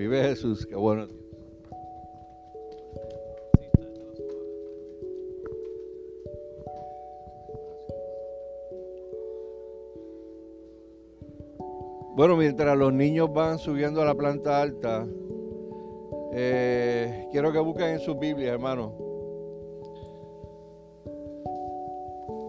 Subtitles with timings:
[0.00, 1.08] Vive Jesús, qué bueno.
[12.16, 15.06] Bueno, mientras los niños van subiendo a la planta alta,
[16.32, 18.94] eh, quiero que busquen en sus Biblias, hermano.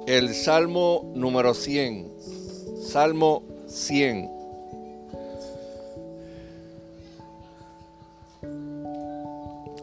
[0.08, 2.14] El Salmo número 100.
[2.78, 4.41] Salmo 100.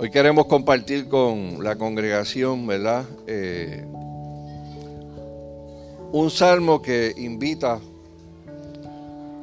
[0.00, 3.04] Hoy queremos compartir con la congregación, ¿verdad?
[3.26, 3.84] Eh,
[6.12, 7.80] un salmo que invita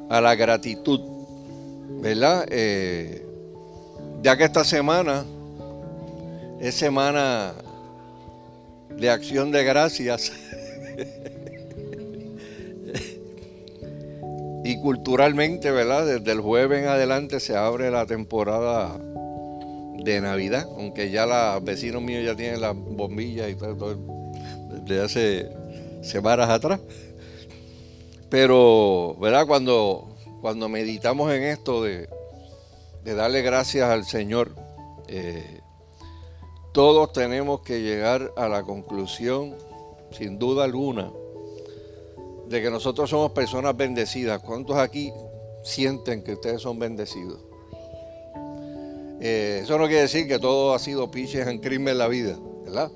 [0.10, 1.02] a la gratitud,
[2.02, 2.46] ¿verdad?
[2.50, 3.28] Eh,
[4.24, 5.26] ya que esta semana
[6.62, 7.54] es semana
[8.98, 10.32] de acción de gracias.
[14.64, 16.06] y culturalmente, ¿verdad?
[16.06, 18.98] Desde el jueves en adelante se abre la temporada
[20.06, 23.98] de Navidad, aunque ya los vecinos míos ya tienen las bombillas y todo, todo
[24.84, 25.50] desde hace
[26.02, 26.80] semanas atrás.
[28.30, 29.48] Pero, ¿verdad?
[29.48, 32.08] Cuando, cuando meditamos en esto de,
[33.04, 34.56] darle gracias al Señor,
[35.08, 35.62] eh,
[36.72, 39.56] todos tenemos que llegar a la conclusión,
[40.12, 41.12] sin duda alguna,
[42.48, 44.42] de que nosotros somos personas bendecidas.
[44.42, 45.12] ¿Cuántos aquí
[45.64, 47.55] sienten que ustedes son bendecidos?
[49.28, 52.38] Eh, eso no quiere decir que todo ha sido piches en crimen en la vida,
[52.64, 52.92] ¿verdad?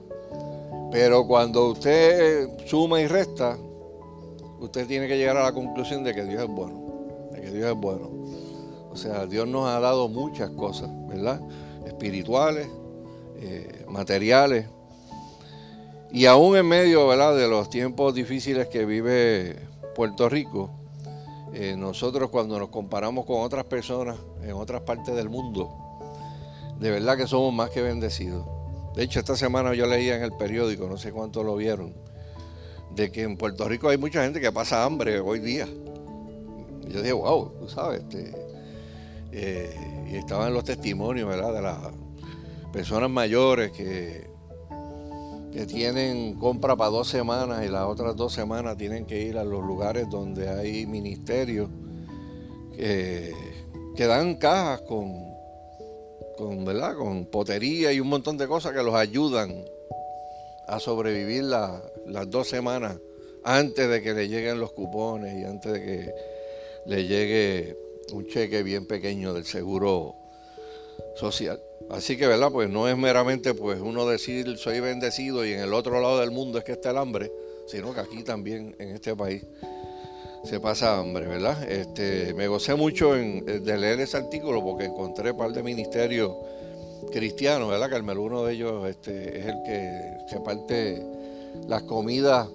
[0.92, 3.58] Pero cuando usted suma y resta,
[4.60, 7.72] usted tiene que llegar a la conclusión de que Dios es bueno, de que Dios
[7.72, 8.12] es bueno.
[8.92, 11.42] O sea, Dios nos ha dado muchas cosas, ¿verdad?
[11.88, 12.68] Espirituales,
[13.38, 14.68] eh, materiales.
[16.12, 17.36] Y aún en medio, ¿verdad?
[17.36, 19.56] De los tiempos difíciles que vive
[19.96, 20.70] Puerto Rico,
[21.56, 25.89] eh, nosotros cuando nos comparamos con otras personas en otras partes del mundo,
[26.80, 28.46] de verdad que somos más que bendecidos.
[28.96, 31.94] De hecho, esta semana yo leía en el periódico, no sé cuántos lo vieron,
[32.96, 35.68] de que en Puerto Rico hay mucha gente que pasa hambre hoy día.
[36.88, 38.34] Yo dije, wow, tú sabes, este,
[39.32, 41.54] eh, y estaban los testimonios, ¿verdad?
[41.54, 41.78] De las
[42.74, 44.28] personas mayores que,
[45.52, 49.44] que tienen compra para dos semanas y las otras dos semanas tienen que ir a
[49.44, 51.70] los lugares donde hay ministerios
[52.76, 55.29] que dan cajas con,
[56.40, 56.96] con, ¿verdad?
[56.96, 59.66] con potería y un montón de cosas que los ayudan
[60.68, 62.98] a sobrevivir las dos semanas
[63.44, 66.14] antes de que le lleguen los cupones y antes de que
[66.86, 67.78] le llegue
[68.14, 70.16] un cheque bien pequeño del seguro
[71.18, 71.62] social.
[71.90, 72.52] Así que, ¿verdad?
[72.52, 76.32] Pues no es meramente pues uno decir soy bendecido y en el otro lado del
[76.32, 77.32] mundo es que está el hambre,
[77.68, 79.44] sino que aquí también en este país
[80.44, 81.64] se pasa hambre, ¿verdad?
[81.70, 86.32] Este, me gocé mucho en, de leer ese artículo porque encontré un par de ministerios
[87.12, 87.90] cristianos, ¿verdad?
[87.90, 91.04] Carmelo, uno de ellos este, es el que se parte
[91.68, 92.48] las comidas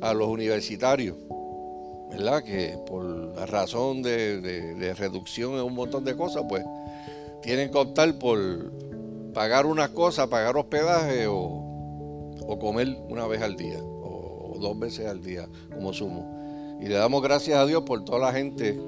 [0.00, 1.16] a los universitarios,
[2.10, 2.42] ¿verdad?
[2.42, 6.64] Que por la razón de, reducción en un montón de cosas, pues
[7.42, 8.38] tienen que optar por
[9.32, 11.64] pagar unas cosas, pagar hospedaje o,
[12.60, 16.37] comer una vez al día o, dos veces al día como sumo.
[16.80, 18.78] Y le damos gracias a Dios por toda la gente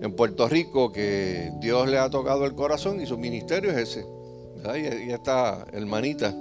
[0.00, 4.06] en Puerto Rico que Dios le ha tocado el corazón y su ministerio es ese.
[4.78, 6.34] Y, esta hermanita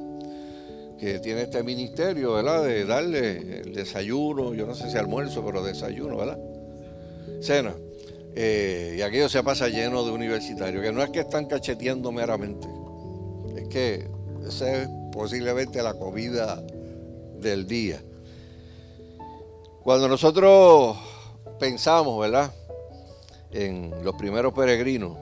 [1.00, 2.64] que tiene este ministerio, ¿verdad?
[2.64, 6.40] De darle el desayuno, yo no sé si almuerzo, pero desayuno, ¿verdad?
[7.42, 7.74] Cena.
[8.36, 12.68] Eh, y aquello se pasa lleno de universitarios, que no es que están cacheteando meramente,
[13.56, 14.08] es que
[14.48, 16.62] esa es posiblemente la comida
[17.40, 18.02] del día.
[19.90, 20.98] Cuando nosotros
[21.60, 22.54] pensamos, ¿verdad?
[23.50, 25.18] En los primeros peregrinos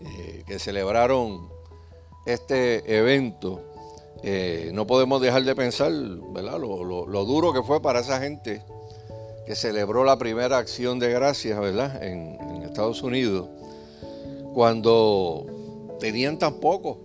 [0.00, 1.50] eh, que celebraron
[2.24, 3.60] este evento,
[4.22, 5.92] eh, no podemos dejar de pensar,
[6.32, 6.58] ¿verdad?
[6.58, 8.64] Lo, duro que fue para esa gente
[9.44, 12.02] que celebró la primera acción de gracias, ¿verdad?
[12.02, 13.50] En, Estados Unidos,
[14.54, 15.44] cuando
[16.00, 17.00] tenían tan poco,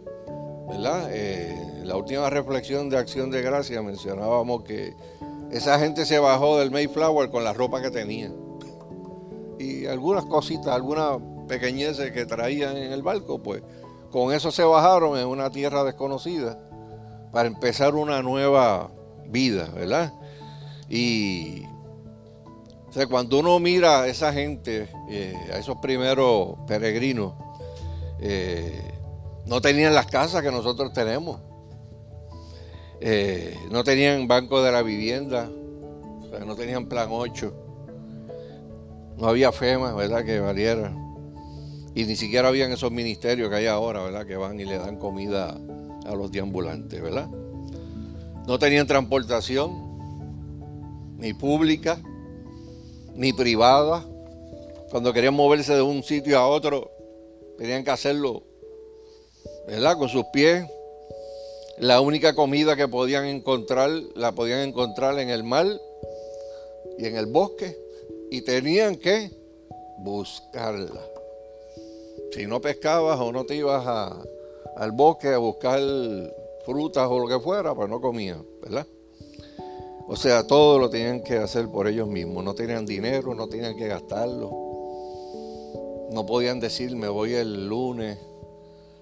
[0.70, 1.10] ¿verdad?
[1.12, 4.96] Eh, la última reflexión de acción de gracias mencionábamos que
[5.52, 8.32] esa gente se bajó del Mayflower con la ropa que tenía.
[9.60, 11.18] Y algunas cositas, algunas
[11.48, 13.62] pequeñeces que traían en el barco, pues
[14.10, 16.58] con eso se bajaron en una tierra desconocida
[17.32, 18.92] para empezar una nueva
[19.28, 20.14] vida, ¿verdad?
[20.90, 21.64] Y
[23.10, 27.34] cuando uno mira a esa gente, eh, a esos primeros peregrinos,
[28.20, 28.94] eh,
[29.46, 31.40] no tenían las casas que nosotros tenemos.
[33.04, 35.50] Eh, no tenían banco de la vivienda,
[36.46, 37.54] no tenían plan 8.
[39.18, 40.24] No había FEMA, ¿verdad?
[40.24, 40.94] Que valiera.
[41.94, 44.26] Y ni siquiera habían esos ministerios que hay ahora, ¿verdad?
[44.26, 45.58] Que van y le dan comida
[46.06, 47.28] a los deambulantes, ¿verdad?
[48.48, 49.72] No tenían transportación,
[51.18, 52.00] ni pública,
[53.16, 54.06] ni privada.
[54.90, 56.92] Cuando querían moverse de un sitio a otro,
[57.58, 58.44] tenían que hacerlo,
[59.68, 59.98] ¿verdad?
[59.98, 60.66] Con sus pies.
[61.82, 65.66] La única comida que podían encontrar, la podían encontrar en el mar
[67.00, 67.76] y en el bosque.
[68.30, 69.32] Y tenían que
[69.98, 71.02] buscarla.
[72.34, 73.84] Si no pescabas o no te ibas
[74.76, 75.82] al bosque a buscar
[76.68, 78.86] frutas o lo que fuera, pues no comían, ¿verdad?
[80.08, 82.44] O sea, todo lo tenían que hacer por ellos mismos.
[82.44, 84.52] No tenían dinero, no tenían que gastarlo.
[86.12, 88.20] No podían decir, me voy el lunes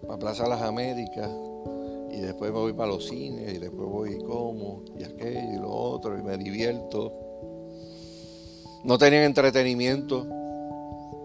[0.10, 1.30] a Plaza Las Américas
[2.12, 5.58] y después me voy para los cines y después voy y como y aquello y
[5.58, 7.14] lo otro y me divierto.
[8.84, 10.26] No tenían entretenimiento.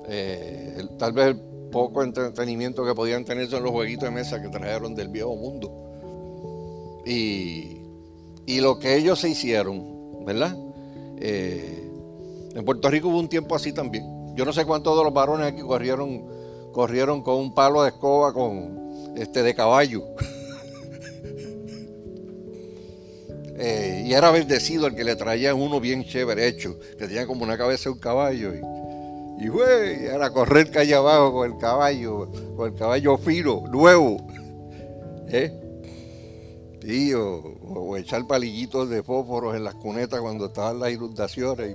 [0.09, 1.41] Eh, tal vez el
[1.71, 7.03] poco entretenimiento que podían tener son los jueguitos de mesa que trajeron del viejo mundo.
[7.07, 7.85] Y
[8.47, 10.57] y lo que ellos se hicieron, ¿verdad?
[11.19, 11.91] Eh,
[12.55, 14.05] en Puerto Rico hubo un tiempo así también.
[14.37, 16.25] Yo no sé cuántos de los varones aquí corrieron,
[16.73, 20.05] corrieron con un palo de escoba con este de caballo.
[23.67, 27.45] Eh, y era bendecido el que le traía uno bien chévere hecho, que tenía como
[27.45, 28.53] una cabeza de un caballo.
[28.55, 34.19] Y, y güey, era correr calle abajo con el caballo, con el caballo fino, nuevo.
[35.29, 35.61] ¿Eh?
[37.17, 41.75] o, echar palillitos de fósforos en las cunetas cuando estaban las inundaciones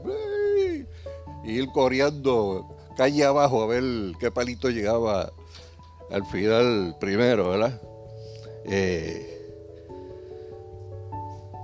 [1.44, 3.84] y, ir corriendo calle abajo a ver
[4.20, 5.34] qué palito llegaba
[6.12, 7.82] al final primero, ¿verdad?
[8.66, 9.39] Eh,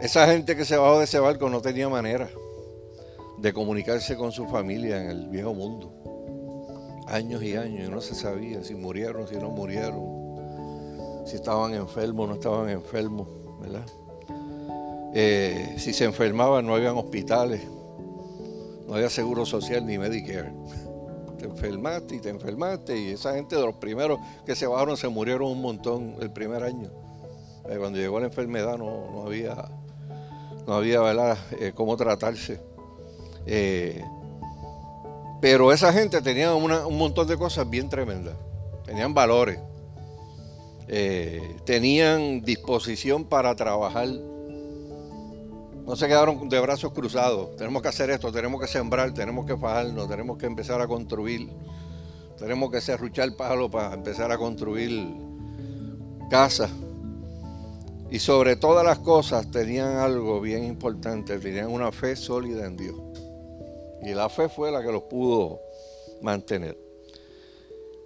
[0.02, 2.30] esa gente que se bajó de ese barco no tenía manera
[3.38, 5.92] de comunicarse con su familia en el viejo mundo.
[7.08, 10.26] Años y años, y no se sabía si murieron, si no murieron
[11.26, 13.28] si estaban enfermos no estaban enfermos,
[13.60, 13.86] ¿verdad?
[15.14, 17.62] Eh, si se enfermaban no habían hospitales,
[18.88, 20.54] no había seguro social ni Medicare.
[21.40, 25.10] Te enfermaste y te enfermaste y esa gente de los primeros que se bajaron se
[25.10, 26.90] murieron un montón el primer año.
[27.68, 29.70] Eh, cuando llegó la enfermedad no, había,
[30.68, 31.00] no había.
[31.60, 32.60] Eh, cómo tratarse.
[35.42, 38.36] pero esa gente tenía un montón de cosas bien tremendas,
[38.86, 39.60] tenían valores.
[40.88, 44.08] Eh, tenían disposición para trabajar.
[44.08, 47.56] No se quedaron de brazos cruzados.
[47.56, 51.50] Tenemos que hacer esto, tenemos que sembrar, tenemos que fajarnos, tenemos que empezar a construir.
[52.38, 55.16] Tenemos que serruchar palo para empezar a construir
[56.30, 56.72] casas.
[58.16, 62.96] Y sobre todas las cosas tenían algo bien importante, tenían una fe sólida en Dios.
[64.04, 65.60] Y la fe fue la que los pudo
[66.22, 66.78] mantener.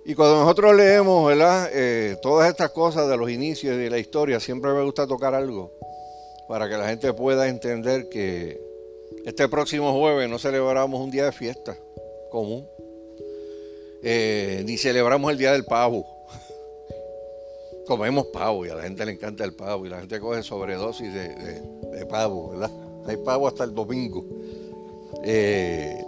[0.05, 1.31] Y cuando nosotros leemos.
[1.75, 5.73] Eh, todas estas cosas de los inicios de la historia, siempre me gusta tocar algo
[6.47, 8.59] para que la gente pueda entender que
[9.25, 11.77] este próximo jueves no celebramos un día de fiesta
[12.31, 12.67] común,
[14.01, 16.18] eh, ni celebramos el día del pavo.
[17.89, 21.11] Comemos pavo y a la gente le encanta el pavo y la gente coge sobredosis
[21.11, 22.71] de, pavo, ¿verdad?
[23.07, 24.23] Hay pavo hasta el domingo.
[25.23, 26.05] Eh,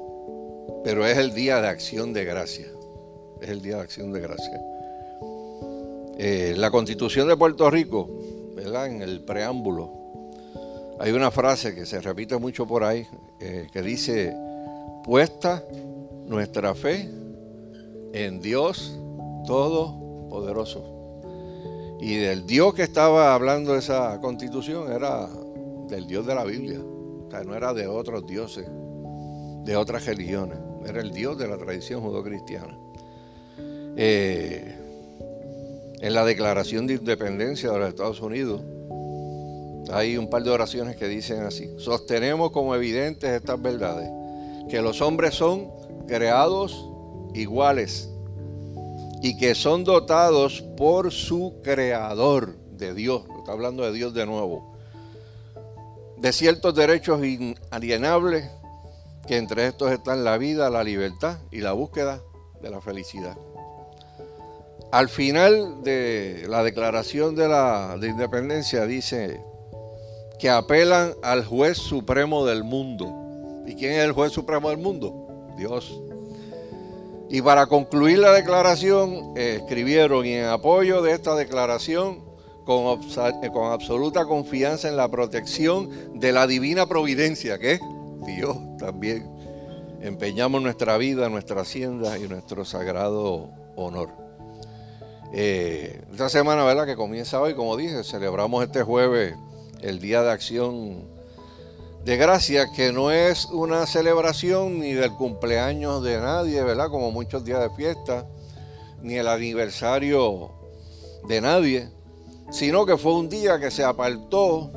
[0.83, 2.67] pero es el día de acción de gracia
[3.41, 4.61] es el Día de Acción de Gracia.
[6.17, 8.07] Eh, la Constitución de Puerto Rico,
[8.55, 8.87] ¿verdad?
[8.87, 9.91] En el preámbulo,
[10.99, 13.07] hay una frase que se repite mucho por ahí,
[13.39, 14.35] eh, que dice,
[15.03, 15.63] puesta
[16.27, 17.09] nuestra fe
[18.13, 18.95] en Dios
[19.47, 20.90] Todopoderoso.
[22.01, 25.29] Y del Dios que estaba hablando esa constitución era
[25.87, 26.79] del Dios de la Biblia.
[26.79, 28.65] O sea, no era de otros dioses,
[29.63, 30.57] de otras religiones.
[30.83, 32.75] Era el Dios de la tradición judo-cristiana.
[33.95, 34.75] Eh,
[36.01, 38.63] en la Declaración de Independencia de los Estados Unidos,
[39.91, 44.09] hay un par de oraciones que dicen así, sostenemos como evidentes estas verdades,
[44.69, 45.69] que los hombres son
[46.07, 46.89] creados
[47.35, 48.10] iguales
[49.21, 54.75] y que son dotados por su creador de Dios, está hablando de Dios de nuevo,
[56.17, 58.49] de ciertos derechos inalienables,
[59.27, 62.21] que entre estos están la vida, la libertad y la búsqueda
[62.61, 63.37] de la felicidad.
[64.91, 69.41] Al final de la declaración de la independencia dice
[70.37, 73.63] que apelan al juez supremo del mundo.
[73.67, 75.53] ¿Y quién es el juez supremo del mundo?
[75.55, 76.01] Dios.
[77.33, 82.25] Y para concluir la declaración, eh, escribieron y en apoyo de esta declaración,
[82.65, 87.79] con, eh, con absoluta confianza en la protección de la divina providencia, que
[88.25, 89.31] Dios también,
[90.01, 94.09] empeñamos nuestra vida, nuestra hacienda y nuestro sagrado honor.
[95.31, 96.85] Eh, esta semana, ¿verdad?
[96.85, 99.35] Que comienza hoy, como dije, celebramos este jueves
[99.79, 101.07] el Día de Acción
[102.03, 106.89] de Gracia, que no es una celebración ni del cumpleaños de nadie, ¿verdad?
[106.89, 108.25] Como muchos días de fiesta,
[109.01, 110.51] ni el aniversario
[111.27, 111.89] de nadie,
[112.49, 114.71] sino que fue un día que se apartó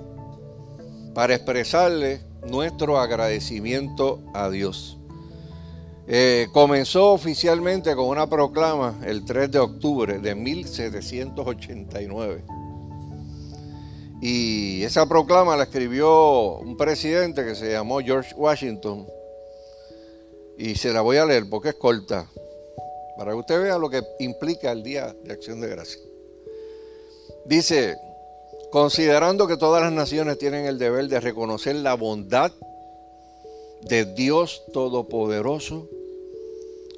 [1.14, 4.99] para expresarle nuestro agradecimiento a Dios.
[6.07, 12.45] Eh, comenzó oficialmente con una proclama el 3 de octubre de 1789.
[14.21, 19.06] Y esa proclama la escribió un presidente que se llamó George Washington.
[20.56, 22.28] Y se la voy a leer porque es corta,
[23.16, 26.00] para que usted vea lo que implica el Día de Acción de Gracia.
[27.44, 27.97] Dice,
[28.71, 32.52] considerando que todas las naciones tienen el deber de reconocer la bondad
[33.83, 35.88] de Dios Todopoderoso,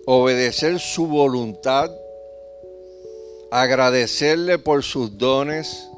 [0.04, 1.90] obedecer su voluntad,
[3.50, 5.88] agradecerle por sus dones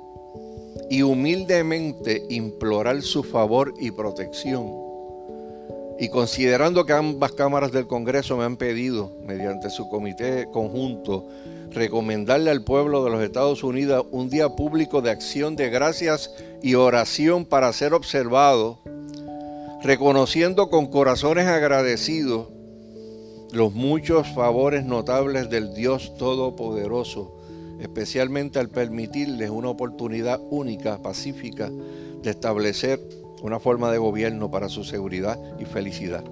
[0.91, 4.73] y humildemente implorar su favor y protección.
[5.99, 11.27] Y considerando que ambas cámaras del Congreso me han pedido, mediante su comité conjunto,
[11.71, 16.31] recomendarle al pueblo de los Estados Unidos un día público de acción de gracias
[16.63, 18.79] y oración para ser observado,
[19.83, 22.49] reconociendo con corazones agradecidos
[23.53, 27.38] los muchos favores notables del Dios Todopoderoso,
[27.81, 31.71] especialmente al permitirles una oportunidad única, pacífica,
[32.23, 33.01] de establecer
[33.43, 36.25] una forma de gobierno para su seguridad y felicidad.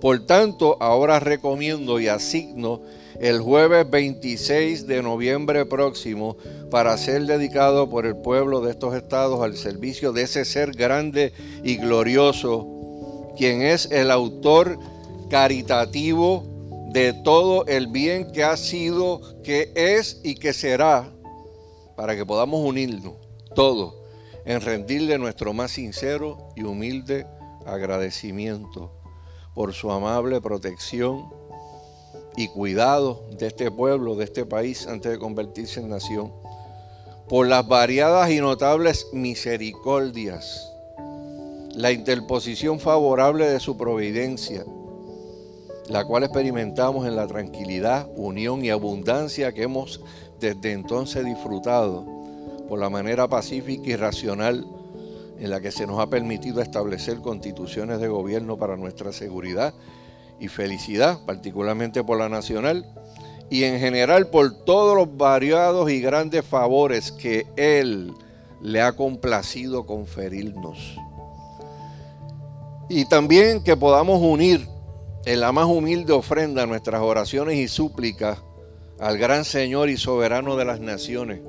[0.00, 2.80] Por tanto, ahora recomiendo y asigno
[3.20, 6.36] el jueves 26 de noviembre próximo
[6.72, 11.32] para ser dedicado por el pueblo de estos estados al servicio de ese ser grande
[11.62, 14.76] y glorioso, quien es el autor
[15.30, 16.51] caritativo
[16.92, 21.10] de todo el bien que ha sido, que es y que será,
[21.96, 23.14] para que podamos unirnos
[23.54, 23.94] todos
[24.44, 27.26] en rendirle nuestro más sincero y humilde
[27.64, 28.92] agradecimiento
[29.54, 31.32] por su amable protección
[32.36, 36.32] y cuidado de este pueblo, de este país, antes de convertirse en nación,
[37.28, 40.68] por las variadas y notables misericordias,
[41.74, 44.64] la interposición favorable de su providencia,
[45.88, 50.00] la cual experimentamos en la tranquilidad, unión y abundancia que hemos
[50.40, 52.06] desde entonces disfrutado
[52.68, 54.66] por la manera pacífica y racional
[55.38, 59.74] en la que se nos ha permitido establecer constituciones de gobierno para nuestra seguridad
[60.38, 62.86] y felicidad, particularmente por la nacional,
[63.50, 68.14] y en general por todos los variados y grandes favores que Él
[68.60, 70.96] le ha complacido conferirnos.
[72.88, 74.71] Y también que podamos unir
[75.24, 78.38] en la más humilde ofrenda nuestras oraciones y súplicas
[78.98, 81.40] al gran Señor y soberano de las naciones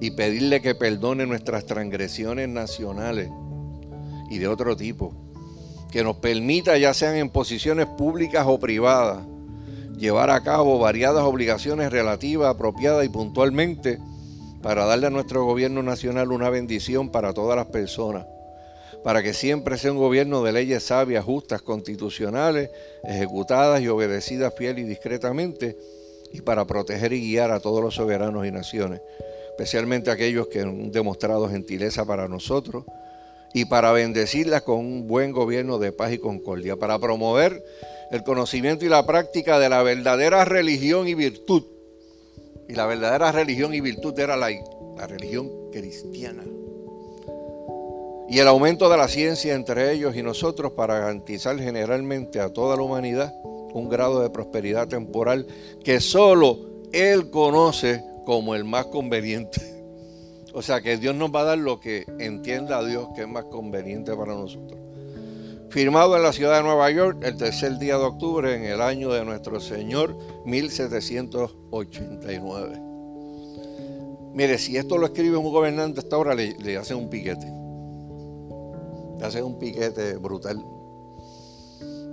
[0.00, 3.30] y pedirle que perdone nuestras transgresiones nacionales
[4.30, 5.14] y de otro tipo
[5.90, 9.24] que nos permita, ya sean en posiciones públicas o privadas,
[9.96, 13.98] llevar a cabo variadas obligaciones relativas, apropiadas y puntualmente
[14.62, 18.26] para darle a nuestro gobierno nacional una bendición para todas las personas,
[19.06, 22.70] para que siempre sea un gobierno de leyes sabias, justas, constitucionales,
[23.04, 25.78] ejecutadas y obedecidas fiel y discretamente,
[26.32, 29.00] y para proteger y guiar a todos los soberanos y naciones,
[29.50, 32.84] especialmente aquellos que han demostrado gentileza para nosotros
[33.54, 37.64] y para bendecirlas con un buen gobierno de paz y concordia, para promover
[38.10, 41.62] el conocimiento y la práctica de la verdadera religión y virtud.
[42.68, 44.50] Y la verdadera religión y virtud era la,
[44.98, 46.42] la religión cristiana.
[48.28, 52.76] Y el aumento de la ciencia entre ellos y nosotros para garantizar generalmente a toda
[52.76, 53.32] la humanidad
[53.72, 55.46] un grado de prosperidad temporal
[55.84, 56.58] que solo
[56.92, 59.60] Él conoce como el más conveniente.
[60.54, 63.44] O sea que Dios nos va a dar lo que entienda Dios que es más
[63.44, 64.80] conveniente para nosotros.
[65.68, 69.12] Firmado en la ciudad de Nueva York el tercer día de octubre en el año
[69.12, 70.16] de nuestro Señor
[70.46, 72.80] 1789.
[74.32, 77.65] Mire, si esto lo escribe un gobernante hasta ahora, le, le hacen un piquete.
[79.18, 80.64] Le hacen un piquete brutal.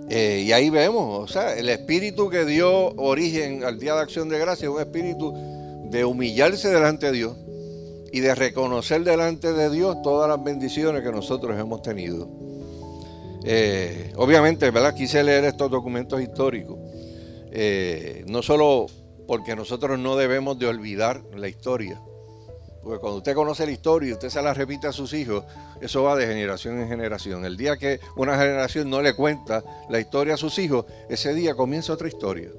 [0.10, 4.30] Eh, y ahí vemos, o sea, el espíritu que dio origen al Día de Acción
[4.30, 5.34] de Gracia es un espíritu
[5.90, 7.38] de humillarse delante de Dios
[8.12, 12.30] y de reconocer delante de Dios todas las bendiciones que nosotros hemos tenido.
[13.44, 14.94] Eh, obviamente, ¿verdad?
[14.94, 16.78] Quise leer estos documentos históricos,
[17.52, 18.88] eh, no solo
[19.28, 22.00] porque nosotros no debemos de olvidar la historia,
[22.84, 25.46] porque cuando usted conoce la historia y usted se la repite a sus hijos,
[25.82, 27.46] eso va de generación en generación.
[27.46, 31.56] El día que una generación no le cuenta la historia a sus hijos, ese día
[31.56, 32.50] comienza otra historia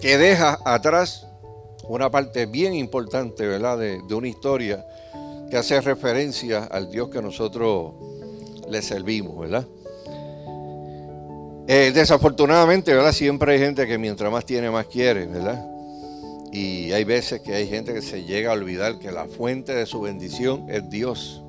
[0.00, 1.26] que deja atrás
[1.88, 3.78] una parte bien importante, ¿verdad?
[3.78, 4.84] De, de una historia
[5.50, 7.94] que hace referencia al Dios que nosotros
[8.68, 9.66] le servimos, ¿verdad?
[11.66, 13.12] Eh, desafortunadamente, ¿verdad?
[13.12, 15.73] Siempre hay gente que mientras más tiene, más quiere, ¿verdad?
[16.54, 19.86] Y hay veces que hay gente que se llega a olvidar que la fuente de
[19.86, 21.42] su bendición es Dios.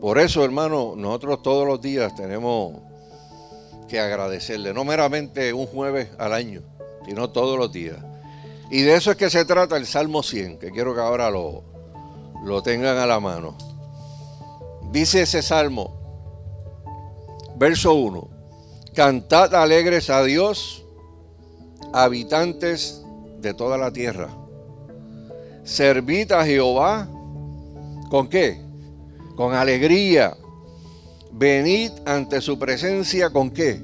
[0.00, 2.72] Por eso, hermano, nosotros todos los días tenemos
[3.86, 6.62] que agradecerle, no meramente un jueves al año,
[7.04, 7.98] sino todos los días.
[8.70, 11.62] Y de eso es que se trata el Salmo 100, que quiero que ahora lo,
[12.44, 13.58] lo tengan a la mano.
[14.90, 15.92] Dice ese Salmo,
[17.56, 18.30] verso 1,
[18.94, 20.82] Cantad alegres a Dios,
[21.92, 23.02] habitantes
[23.40, 24.28] de toda la tierra.
[25.64, 27.08] Servid a Jehová
[28.10, 28.60] con qué?
[29.36, 30.36] Con alegría.
[31.32, 33.82] Venid ante su presencia con qué?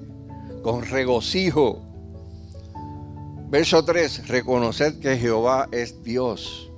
[0.62, 1.80] Con regocijo.
[3.49, 4.28] Verso 3.
[4.28, 6.71] Reconoced que Jehová es Dios.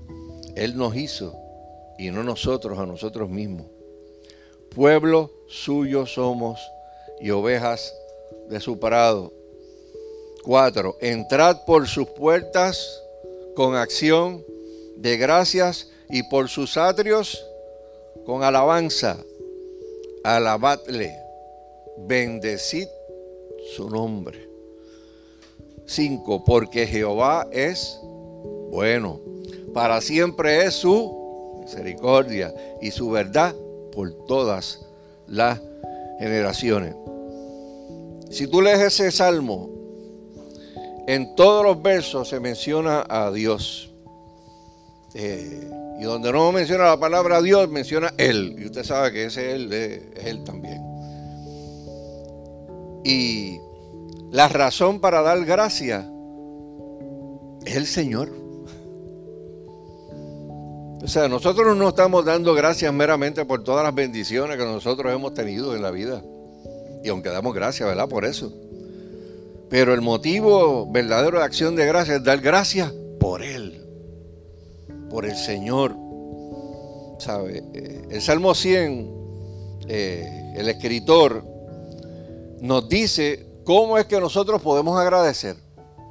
[0.57, 1.37] Él nos hizo
[1.99, 3.67] y no nosotros a nosotros mismos.
[4.75, 6.61] Pueblo suyo somos
[7.21, 7.95] y ovejas
[8.49, 9.33] de su prado.
[10.45, 10.99] 4.
[11.01, 13.03] Entrad por sus puertas
[13.57, 14.45] con acción
[14.97, 17.45] de gracias y por sus atrios
[18.27, 19.17] con alabanza.
[20.23, 21.17] Alabadle,
[21.99, 22.89] bendecid
[23.75, 24.49] su nombre.
[25.87, 26.45] 5.
[26.45, 27.99] Porque Jehová es
[28.71, 29.21] bueno.
[29.73, 33.55] Para siempre es su misericordia y su verdad
[33.93, 34.81] por todas
[35.27, 35.61] las
[36.19, 36.95] generaciones.
[38.31, 39.71] Si tú lees ese salmo,
[41.07, 43.91] en todos los versos se menciona a Dios.
[45.15, 45.71] Eh,
[46.01, 48.57] y donde no menciona la palabra Dios, menciona Él.
[48.59, 50.83] Y usted sabe que ese Él es Él también.
[53.05, 53.61] Y
[54.31, 56.11] la razón para dar gracia
[57.65, 58.31] es el Señor.
[61.03, 65.35] O sea, nosotros no estamos dando gracias meramente por todas las bendiciones que nosotros hemos
[65.35, 66.25] tenido en la vida.
[67.05, 68.09] Y aunque damos gracias, ¿verdad?
[68.09, 68.51] Por eso.
[69.75, 73.85] Pero el motivo verdadero de acción de gracias es dar gracias por Él,
[75.11, 75.97] por el Señor.
[77.19, 77.65] ¿Sabe?
[78.09, 79.11] El Salmo 100,
[79.89, 81.45] eh, el escritor
[82.61, 85.57] nos dice cómo es que nosotros podemos agradecer.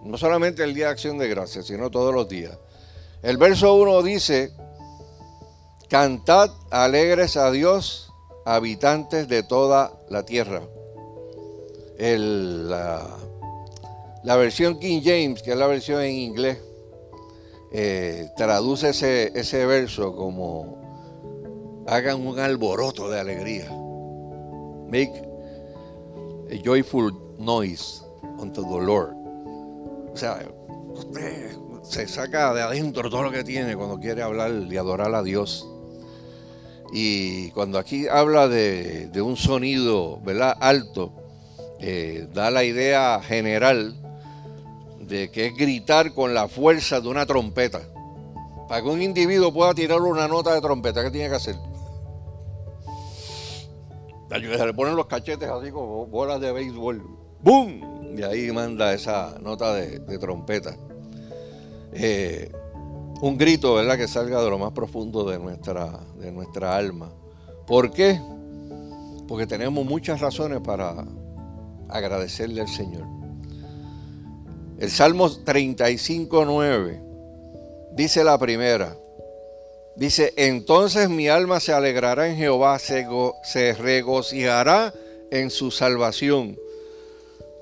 [0.04, 2.60] No solamente el día de acción de gracias, sino todos los días.
[3.22, 4.52] El verso 1 dice,
[5.88, 8.12] cantad alegres a Dios,
[8.44, 10.64] habitantes de toda la tierra
[11.98, 13.08] la,
[14.36, 16.58] versión King James, que es la versión en inglés,
[17.72, 23.70] eh, traduce ese, ese verso como hagan un alboroto de alegría.
[24.88, 25.14] Make
[26.52, 28.02] a joyful noise
[28.38, 29.16] unto the Lord.
[30.14, 30.46] O sea,
[30.94, 35.24] usted se saca de adentro todo lo que tiene cuando quiere hablar y adorar a
[35.24, 35.68] Dios.
[36.94, 40.56] Y cuando aquí habla de, de un sonido, ¿verdad?
[40.60, 41.12] Alto,
[41.80, 44.03] eh, da la idea general
[45.14, 47.82] de que es gritar con la fuerza de una trompeta.
[48.68, 51.56] Para que un individuo pueda tirar una nota de trompeta, ¿qué tiene que hacer?
[54.30, 57.06] Se le ponen los cachetes así como bolas de béisbol.
[57.44, 58.18] ¡Bum!
[58.18, 60.76] Y ahí manda esa nota de, trompeta.
[61.92, 62.52] Eh,
[63.22, 63.98] un grito, ¿verdad?
[63.98, 67.12] Que salga de lo más profundo de nuestra, de nuestra alma.
[67.68, 68.20] ¿Por qué?
[69.28, 71.06] Porque tenemos muchas razones para,
[71.88, 73.23] agradecerle al Señor.
[74.84, 77.02] El Salmo 35, 9
[77.94, 78.98] dice la primera.
[79.96, 83.08] Dice, entonces mi alma se alegrará en Jehová, se,
[83.46, 84.94] se regocijará
[85.32, 86.60] en su salvación.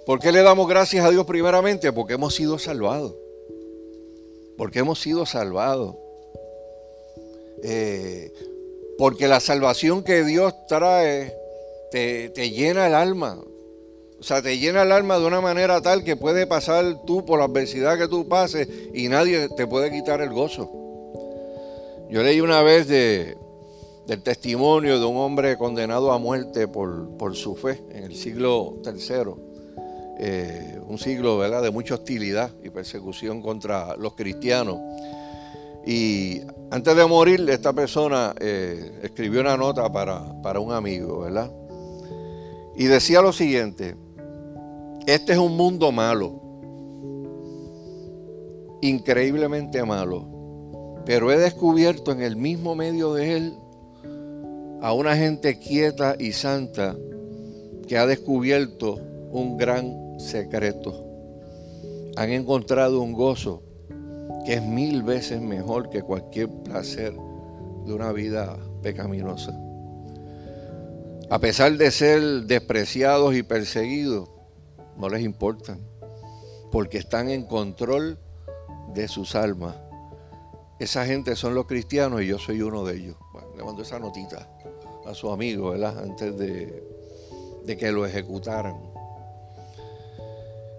[0.08, 1.94] ¿Por qué le damos gracias a Dios primeramente?
[1.94, 3.14] Porque hemos sido salvados.
[4.58, 5.96] Porque hemos sido salvados.
[7.62, 8.34] Eh,
[8.98, 11.36] porque la salvación que Dios trae
[11.92, 13.40] te, te, llena el alma.
[14.22, 17.40] O sea, te llena el alma de una manera tal que puede pasar tú por
[17.40, 20.70] la adversidad que tú pases y nadie te puede quitar el gozo.
[22.08, 23.36] Yo leí una vez de,
[24.06, 29.34] del testimonio de un hombre condenado a muerte por, su fe en el siglo III.
[30.20, 31.64] Eh, un siglo ¿verdad?
[31.64, 34.78] de mucha hostilidad y persecución contra los cristianos.
[35.84, 41.52] Y antes de morir, esta persona eh, escribió una nota para, para un amigo, ¿verdad?
[42.76, 43.96] Y decía lo siguiente,
[45.08, 46.40] este es un mundo malo,
[48.82, 53.54] increíblemente malo, pero he descubierto en el mismo medio de él
[54.82, 56.96] a una gente quieta y santa
[57.88, 59.00] que ha descubierto
[59.32, 61.08] un gran secreto.
[62.18, 63.64] han encontrado un gozo
[64.46, 67.14] que es mil veces mejor que cualquier placer
[67.86, 69.58] de una vida pecaminosa.
[71.30, 74.31] A pesar de ser despreciados y perseguidos,
[75.02, 75.78] no les importa,
[76.72, 78.20] porque están en control
[78.94, 79.76] de sus almas.
[80.80, 83.16] Esa gente son los cristianos y yo soy uno de ellos.
[83.58, 84.48] le mando esa notita
[85.06, 85.98] a su amigo, ¿verdad?
[86.04, 86.84] Antes de,
[87.66, 88.78] de que lo ejecutaran.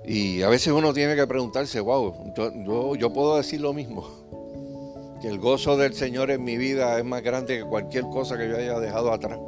[0.04, 2.32] Y a veces uno tiene que preguntarse, wow,
[2.96, 4.06] yo, puedo decir lo mismo,
[5.20, 8.48] que el gozo del Señor en mi vida es más grande que cualquier cosa que
[8.48, 9.38] yo haya dejado atrás.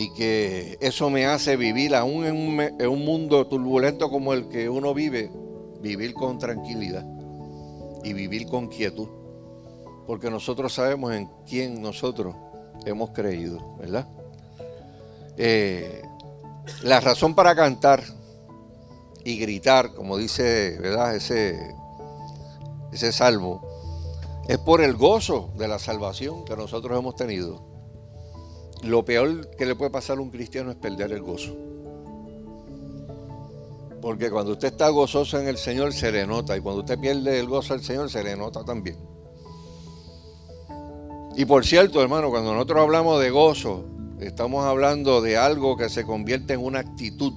[0.00, 4.94] Y que eso me hace vivir, aún en un, mundo turbulento como el que uno
[4.94, 5.30] vive,
[5.82, 7.04] vivir con tranquilidad
[8.02, 9.08] y vivir con quietud.
[10.06, 12.34] Porque nosotros sabemos en quién nosotros
[12.86, 14.08] hemos creído, ¿verdad?
[15.36, 16.00] Eh,
[16.82, 18.02] la razón para cantar
[19.22, 21.14] y gritar, como dice, ¿verdad?
[21.14, 21.74] Ese,
[22.90, 23.60] ese salmo,
[24.48, 27.69] es por el gozo de la salvación que nosotros hemos tenido.
[28.82, 31.54] Lo peor que le puede pasar a un cristiano es perder el gozo.
[34.00, 36.56] Porque cuando usted está gozoso en el Señor se le nota.
[36.56, 38.96] Y cuando usted pierde el gozo del Señor se le nota también.
[41.36, 43.84] Y por cierto, hermano, cuando nosotros hablamos de gozo,
[44.20, 47.32] estamos hablando de algo que se convierte en una actitud.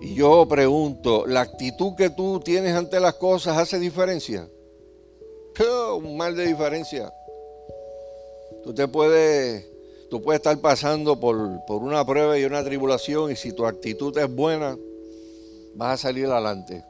[0.00, 4.48] Y yo pregunto, ¿la actitud que tú tienes ante las cosas hace diferencia?
[6.00, 7.10] Un mal de diferencia.
[8.66, 9.64] Tú te puedes
[10.08, 14.32] Tú puedes estar pasando por, una prueba y una tribulación y si tu actitud es
[14.32, 14.78] buena,
[15.74, 16.84] vas a salir adelante.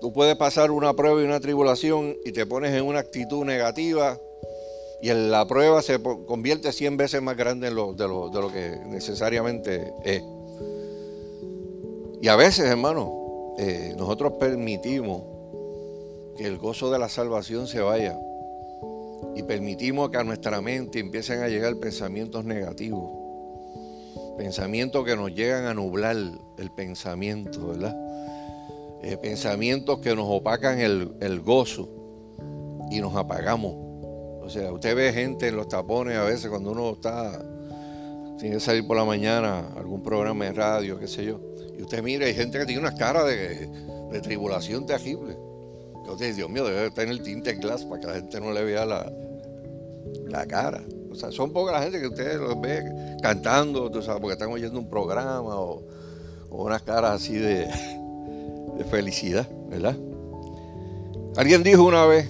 [0.00, 4.18] Tú puedes pasar una prueba y una tribulación y te pones en una actitud negativa
[5.00, 8.80] y en la prueba se convierte 100 veces más grande de, lo, de, lo, que
[8.86, 10.24] necesariamente es.
[12.20, 15.22] Y a veces, hermano, eh, nosotros permitimos
[16.36, 18.18] que el gozo de la salvación se vaya
[19.34, 23.10] y permitimos que a nuestra mente empiecen a llegar pensamientos negativos,
[24.36, 27.96] pensamientos que nos llegan a nublar el pensamiento, ¿verdad?
[29.04, 31.88] Eh, pensamientos que nos opacan el, gozo
[32.88, 33.74] y nos apagamos.
[34.42, 37.44] O sea, usted ve gente en los tapones a veces cuando uno está,
[38.38, 41.40] tiene que salir por la mañana a algún programa de radio, qué sé yo,
[41.76, 43.66] y usted mira, hay gente que tiene una cara de,
[44.12, 45.36] de tribulación terrible.
[46.02, 49.10] Entonces, Dios mío, debe tener tinte glass para que la gente no le vea la,
[50.26, 50.82] la cara.
[51.10, 52.84] O sea, son pocas la gente que ustedes los ve
[53.22, 55.82] cantando, tú sabes, porque están oyendo un programa o,
[56.50, 57.66] unas caras así de,
[58.76, 59.96] de felicidad, ¿verdad?
[61.36, 62.28] Alguien dijo una vez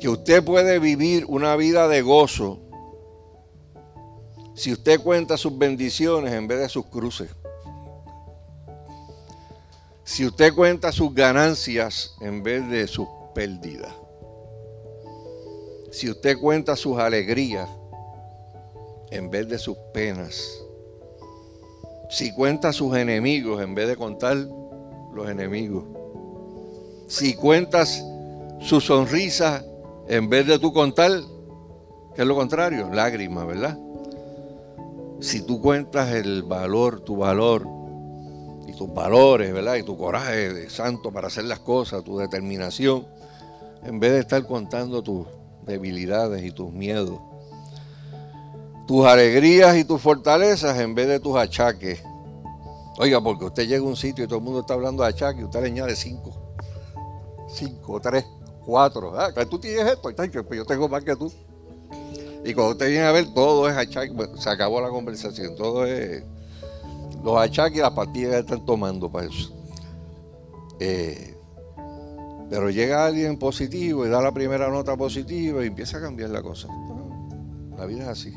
[0.00, 2.58] que usted puede vivir una vida de gozo
[4.54, 7.28] si usted cuenta sus bendiciones en vez de sus cruces.
[10.04, 13.90] Si usted cuenta sus ganancias en vez de sus pérdidas.
[15.90, 17.68] Si usted cuenta sus alegrías
[19.10, 20.46] en vez de sus penas.
[22.10, 24.36] Si cuenta sus enemigos en vez de contar
[25.14, 25.84] los enemigos.
[27.08, 28.04] Si cuentas
[28.60, 29.64] su sonrisa
[30.06, 31.12] en vez de tú contar,
[32.14, 33.78] que es lo contrario, lágrimas, ¿verdad?
[35.20, 37.66] Si tú cuentas el valor, tu valor
[38.72, 39.76] tus valores, ¿verdad?
[39.76, 43.06] Y tu coraje de santo para hacer las cosas, tu determinación,
[43.84, 45.26] en vez de estar contando tus
[45.66, 47.20] debilidades y tus miedos.
[48.86, 52.02] Tus alegrías y tus fortalezas en vez de tus achaques.
[52.98, 55.40] Oiga, porque usted llega a un sitio y todo el mundo está hablando de achaques
[55.40, 56.32] y usted le añade cinco.
[57.48, 58.24] Cinco, tres,
[58.64, 59.12] cuatro.
[59.18, 60.10] Ah, tú tienes esto,
[60.46, 61.32] pues yo tengo más que tú.
[62.44, 66.22] Y cuando usted viene a ver, todo es achaque, se acabó la conversación, todo es
[67.24, 69.50] los achaques y las pastillas están tomando para eso.
[70.78, 71.34] Eh,
[72.50, 76.42] pero llega alguien positivo y da la primera nota positiva y empieza a cambiar la
[76.42, 76.68] cosa.
[77.78, 78.34] La vida es así.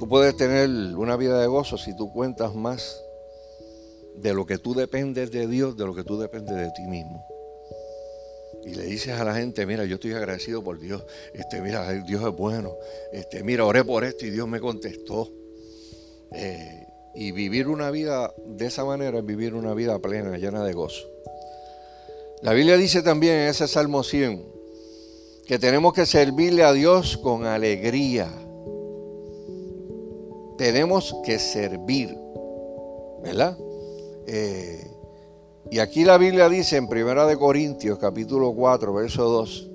[0.00, 3.00] Tú puedes tener una vida de gozo si tú cuentas más
[4.16, 7.24] de lo que tú dependes de Dios, de lo que tú dependes de ti mismo.
[8.64, 11.04] Y le dices a la gente, mira, yo estoy agradecido por Dios.
[11.32, 12.74] Este, mira, Dios es bueno.
[13.12, 15.30] Este, mira, oré por esto y Dios me contestó.
[16.32, 20.72] Eh, y vivir una vida de esa manera es vivir una vida plena, llena de
[20.72, 21.06] gozo.
[22.42, 24.54] La Biblia dice también en ese Salmo 100
[25.46, 28.28] que tenemos que servirle a Dios con alegría.
[30.56, 32.16] Tenemos que servir,
[33.22, 33.56] ¿verdad?
[34.26, 34.90] Eh,
[35.70, 39.70] y aquí la Biblia dice en Primera de Corintios, capítulo 4, verso 2,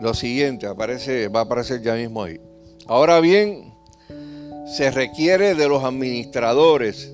[0.00, 2.40] lo siguiente, aparece, va a aparecer ya mismo ahí.
[2.86, 3.71] Ahora bien,
[4.72, 7.12] se requiere de los administradores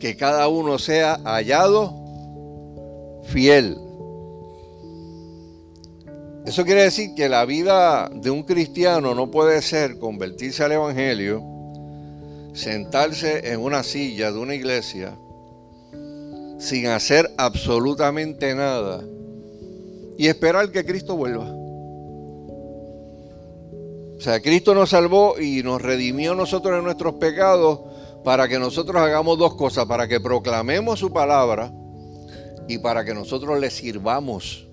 [0.00, 1.94] que cada uno sea hallado
[3.26, 3.78] fiel.
[6.44, 11.40] Eso quiere decir que la vida de un cristiano no puede ser convertirse al Evangelio,
[12.52, 15.16] sentarse en una silla de una iglesia
[16.58, 19.04] sin hacer absolutamente nada
[20.18, 21.61] y esperar que Cristo vuelva.
[24.22, 27.80] O sea, Cristo nos salvó y nos redimió nosotros de nuestros pecados
[28.22, 31.72] para que nosotros hagamos dos cosas, para que proclamemos su palabra
[32.68, 34.68] y para que nosotros le sirvamos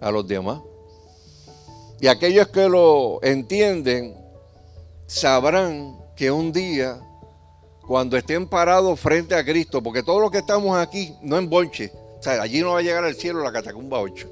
[0.00, 0.60] a los demás.
[2.00, 4.16] Y aquellos que lo entienden
[5.06, 7.00] sabrán que un día,
[7.84, 11.90] cuando estén parados frente a Cristo, porque todos los que estamos aquí, no en bonche,
[12.20, 14.28] o sea, allí no va a llegar al cielo la catacumba 8.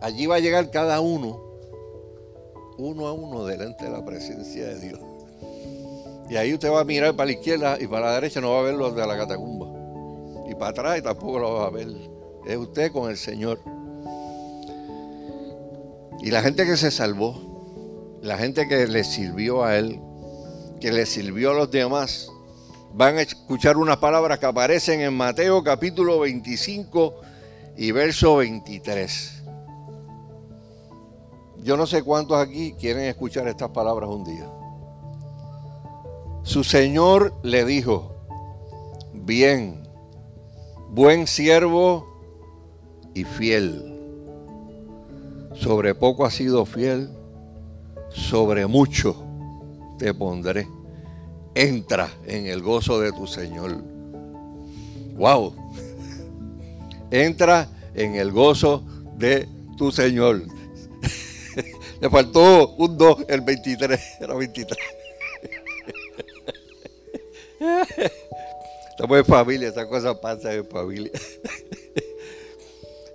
[0.00, 1.52] Allí va a llegar cada uno,
[2.78, 5.00] uno a uno, delante de la presencia de Dios.
[6.28, 8.60] Y ahí usted va a mirar para la izquierda y para la derecha no va
[8.60, 9.68] a ver los de la catacumba.
[10.48, 11.88] Y para atrás tampoco lo va a ver.
[12.46, 13.58] Es usted con el Señor.
[16.22, 20.00] Y la gente que se salvó, la gente que le sirvió a Él,
[20.80, 22.30] que le sirvió a los demás,
[22.94, 27.14] van a escuchar unas palabras que aparecen en Mateo capítulo 25
[27.76, 29.43] y verso 23.
[31.64, 34.46] Yo no sé cuántos aquí quieren escuchar estas palabras un día.
[36.42, 38.12] Su Señor le dijo,
[39.14, 39.82] bien,
[40.90, 42.06] buen siervo
[43.14, 43.82] y fiel.
[45.54, 47.08] Sobre poco has sido fiel,
[48.10, 49.16] sobre mucho
[49.98, 50.68] te pondré.
[51.54, 53.82] Entra en el gozo de tu Señor.
[55.16, 55.54] Wow.
[57.10, 58.82] Entra en el gozo
[59.16, 59.48] de
[59.78, 60.42] tu Señor.
[62.04, 64.78] Le faltó un 2, el 23, era 23.
[68.90, 71.10] Estamos en familia, esta cosa pasa en familia.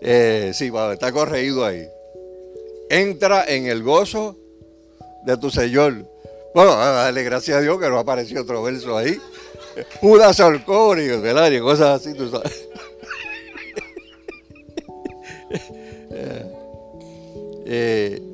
[0.02, 1.86] Eh, sí, está corregido ahí.
[2.90, 4.38] Entra en el gozo
[5.26, 6.10] de tu Señor.
[6.56, 9.20] Bueno, dale gracias a Dios que no apareció otro verso ahí.
[10.00, 11.52] Judas alcohólico, ¿verdad?
[11.52, 12.70] Y cosas así, tú sabes.
[17.72, 18.29] Eh,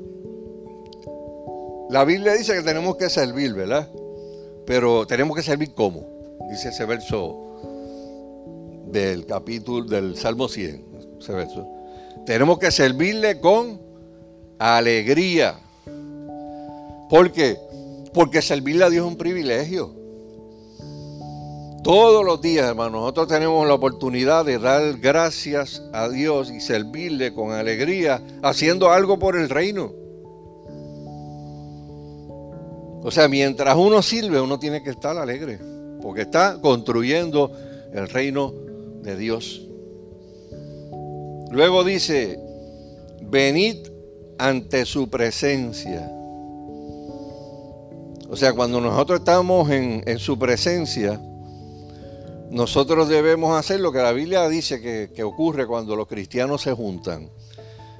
[1.95, 3.89] la Biblia dice que tenemos que servir, ¿verdad?
[4.65, 6.05] Pero tenemos que servir cómo
[6.51, 7.55] dice ese verso
[8.87, 11.65] del capítulo del Salmo 100, ese verso.
[12.25, 13.79] Tenemos que servirle con
[14.59, 15.57] alegría.
[17.09, 17.57] ¿Por qué?
[18.13, 19.95] Porque servirle a Dios es un privilegio.
[21.81, 27.33] Todos los días, hermanos, nosotros tenemos la oportunidad de dar gracias a Dios y servirle
[27.33, 30.03] con alegría, haciendo algo por el reino.
[33.05, 35.59] O sea, mientras uno sirve, uno tiene que estar alegre
[36.01, 37.51] porque está construyendo
[37.93, 38.51] el reino
[39.03, 39.61] de Dios.
[41.51, 42.39] Luego dice,
[43.21, 43.75] venid
[44.39, 46.11] ante su presencia.
[48.27, 51.21] O sea, cuando nosotros estamos en, su presencia,
[52.49, 56.73] nosotros debemos hacer lo que la Biblia dice que, que, ocurre cuando los cristianos se
[56.73, 57.29] juntan.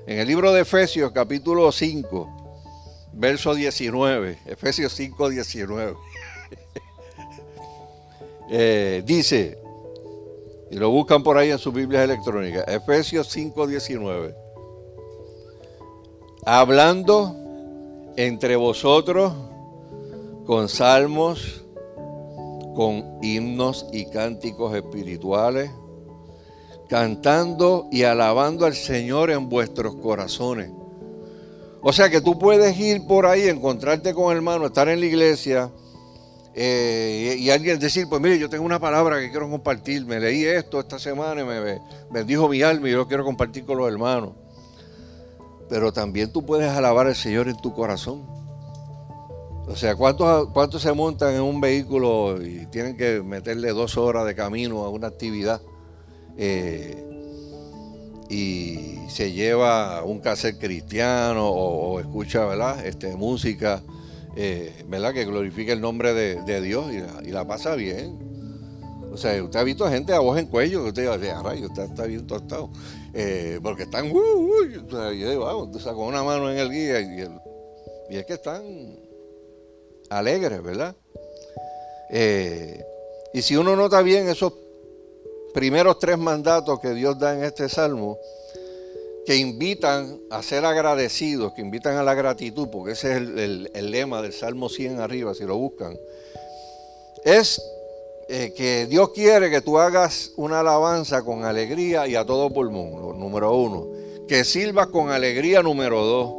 [0.08, 2.45] En el libro de Efesios capítulo 5,
[3.16, 5.96] verso 19, Efesios 5, 19.
[8.48, 9.58] Eh, dice,
[10.70, 14.36] y lo buscan por ahí en sus Biblias electrónicas, Efesios 5:19,
[16.46, 17.36] hablando
[18.18, 19.34] entre vosotros
[20.46, 21.66] con salmos,
[22.76, 25.72] con himnos y cánticos espirituales,
[26.88, 30.70] cantando y alabando al Señor en vuestros corazones.
[31.88, 35.70] O sea que tú puedes ir por ahí, encontrarte con hermano, estar en la iglesia,
[36.56, 40.46] eh, y, alguien decir, pues mire, yo tengo una palabra que quiero compartir, me leí
[40.46, 43.88] esto esta semana y me bendijo mi alma y yo lo quiero compartir con los
[43.88, 44.32] hermanos.
[45.70, 48.26] Pero también tú puedes alabar al Señor en tu corazón.
[49.68, 54.26] O sea, ¿cuántos, ¿cuántos se montan en un vehículo y tienen que meterle dos horas
[54.26, 55.62] de camino a una actividad?
[56.36, 57.15] Eh,
[58.30, 62.86] y se lleva un cassette cristiano o, escucha ¿verdad?
[62.86, 63.84] Este, música
[64.36, 65.14] eh, ¿verdad?
[65.14, 66.88] Que glorifique el nombre de, Dios
[67.24, 68.20] y la, pasa bien.
[69.12, 71.84] O sea, usted ha visto gente a voz en cuello que usted dice, rayo, usted
[71.84, 72.70] está bien tostado.
[73.14, 78.18] Eh, porque están, uh, uh, o sea, con una mano en el guía y, y
[78.18, 79.00] es que están
[80.10, 80.96] alegres, ¿verdad?
[82.10, 82.84] Eh,
[83.34, 84.52] y si uno nota bien esos
[85.56, 88.20] primeros tres mandatos que Dios da en este salmo,
[89.26, 94.22] que invitan a ser agradecidos, que invitan a la gratitud, porque ese es el, lema
[94.22, 95.98] del Salmo 100 arriba, si lo buscan,
[97.24, 97.62] es
[98.28, 103.18] eh, que Dios quiere que tú hagas una alabanza con alegría y a todo pulmón,
[103.18, 103.88] número uno.
[104.28, 106.34] Que sirvas con alegría, número dos.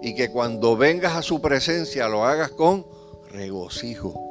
[0.00, 2.86] Y que cuando vengas a su presencia lo hagas con
[3.30, 4.25] regocijo.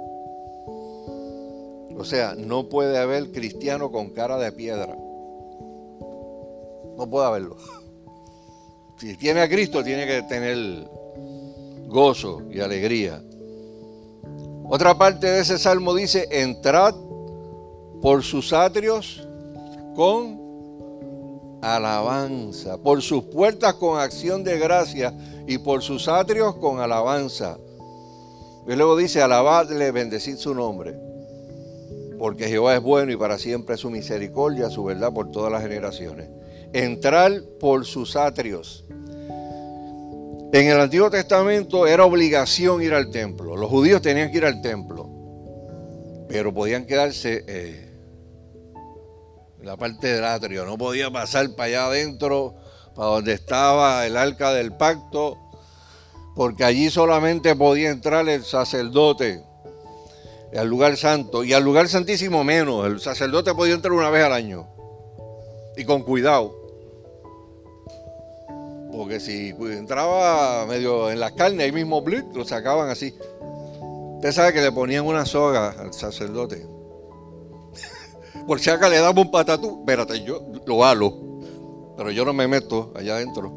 [1.97, 4.95] O sea, no puede haber cristiano con cara de piedra.
[6.97, 7.57] No puede haberlo.
[8.97, 10.87] Si tiene a Cristo, tiene que tener
[11.87, 13.21] gozo y alegría.
[14.67, 16.95] Otra parte de ese salmo dice, entrad
[18.01, 19.27] por sus atrios
[19.95, 20.45] con
[21.61, 25.13] alabanza, por sus puertas con acción de gracia
[25.47, 27.57] y por sus atrios con alabanza.
[28.67, 30.95] Y luego dice, alabadle, bendecid su nombre,
[32.17, 36.29] porque Jehová es bueno y para siempre su misericordia, su verdad por todas las generaciones.
[36.73, 38.85] Entrar por sus atrios.
[40.51, 43.57] En el Antiguo Testamento era obligación ir al templo.
[43.57, 45.09] Los judíos tenían que ir al templo,
[46.29, 47.93] pero podían quedarse eh,
[49.59, 50.65] en la parte del atrio.
[50.65, 52.55] No podía pasar para allá adentro,
[52.95, 55.37] para donde estaba el arca del pacto,
[56.35, 59.43] porque allí solamente podía entrar el sacerdote
[60.57, 62.85] al lugar santo y al lugar santísimo menos.
[62.85, 64.67] El sacerdote podía entrar una vez al año
[65.75, 66.55] y con cuidado.
[68.91, 73.13] Porque si entraba medio en la carne, ahí mismo lo sacaban así.
[74.15, 76.65] Usted sabe que le ponían una soga al sacerdote.
[78.47, 81.13] Por si acá le daba un patatú, espérate, yo lo halo.
[81.97, 83.51] Pero yo no me meto allá adentro.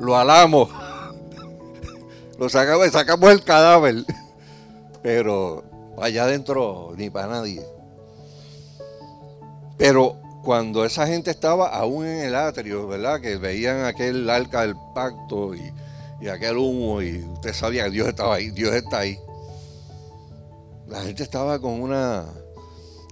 [0.00, 0.68] Lo alamos.
[2.38, 4.04] Lo sacamos, sacamos el cadáver.
[5.02, 7.62] Pero allá adentro ni para nadie.
[9.76, 13.20] Pero cuando esa gente estaba aún en el atrio, ¿verdad?
[13.20, 15.72] Que veían aquel arca del pacto y,
[16.28, 19.18] aquel humo y usted sabía que Dios estaba ahí, Dios está ahí.
[20.86, 22.26] La gente estaba con una,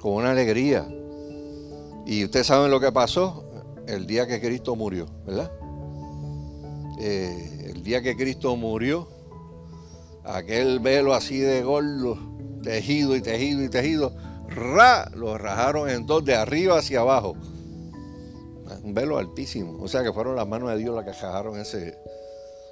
[0.05, 0.87] alegría.
[2.07, 3.45] Y ustedes saben lo que pasó
[3.87, 5.51] el día que Cristo murió, ¿verdad?
[7.01, 9.09] Eh, el día que Cristo murió,
[10.25, 12.30] aquel velo así de gordo,
[12.62, 14.12] tejido y tejido y tejido,
[14.49, 17.37] ra, lo rajaron en dos, de arriba hacia abajo.
[18.83, 19.83] Un velo altísimo.
[19.83, 21.99] O sea que fueron las manos de Dios las que rajaron ese,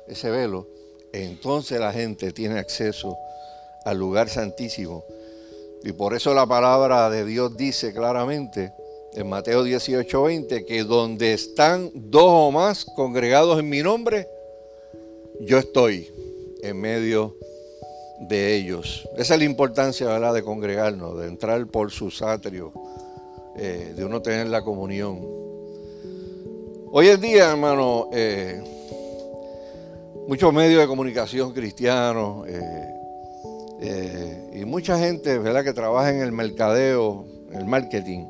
[0.06, 0.68] ese velo.
[1.12, 3.16] Entonces la gente tiene acceso
[3.84, 5.04] al lugar santísimo.
[5.82, 8.72] Y por eso la palabra de Dios dice claramente
[9.14, 14.28] en Mateo 18, 20, que donde están dos o más congregados en mi nombre,
[15.40, 16.12] yo estoy
[16.62, 17.47] en medio de
[18.56, 19.08] ellos.
[19.16, 20.34] Esa es la importancia ¿verdad?
[20.34, 22.72] de congregarnos, de entrar por sus atrios,
[23.56, 25.20] eh, de uno tener la comunión.
[26.90, 28.62] Hoy en día, hermano, eh,
[30.26, 32.46] muchos medios de comunicación cristianos
[33.80, 35.62] eh, y mucha gente ¿verdad?
[35.62, 38.26] que trabaja en el mercadeo, el marketing,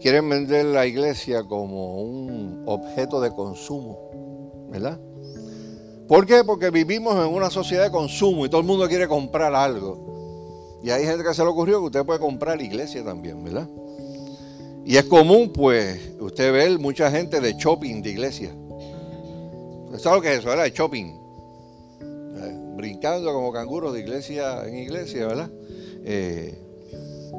[0.00, 5.00] quieren vender la iglesia como un objeto de consumo, ¿verdad?
[6.08, 6.42] ¿Por qué?
[6.42, 10.78] Porque vivimos en una sociedad de consumo y todo el mundo quiere comprar algo.
[10.82, 13.68] Y hay gente que se le ocurrió que usted puede comprar iglesia también, ¿verdad?
[14.86, 18.54] Y es común, pues, usted ver mucha gente de shopping de iglesia.
[19.98, 20.48] ¿Sabe lo que es eso?
[20.48, 20.72] ¿Verdad?
[20.72, 21.06] shopping.
[22.00, 25.50] Eh, brincando como canguros de iglesia en iglesia, ¿verdad?
[26.04, 26.58] Eh,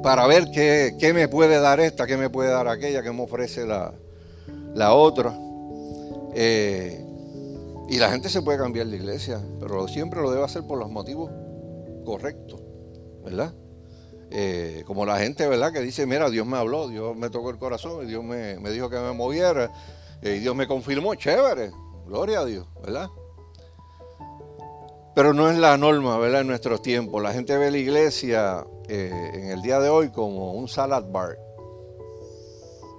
[0.04, 3.66] para ver qué, me puede dar esta, qué me puede dar aquella, qué me ofrece
[3.66, 3.94] la,
[4.76, 5.36] la otra.
[6.36, 7.09] Eh,
[7.90, 10.92] y la gente se puede cambiar de iglesia, pero siempre lo debe hacer por los
[10.92, 11.32] motivos
[12.06, 12.62] correctos,
[13.24, 13.54] ¿verdad?
[14.30, 15.74] Eh, como la gente, ¿verdad?
[15.74, 18.92] Que dice, mira, Dios me habló, Dios me tocó el corazón y Dios me, dijo
[18.92, 19.72] que me moviera
[20.22, 21.72] eh, y Dios me confirmó, chévere,
[22.06, 23.10] gloria a Dios, ¿verdad?
[25.16, 26.42] Pero no es la norma, ¿verdad?
[26.42, 27.24] En nuestros tiempos.
[27.24, 31.38] La gente ve la iglesia eh, en el día de hoy como un salad bar.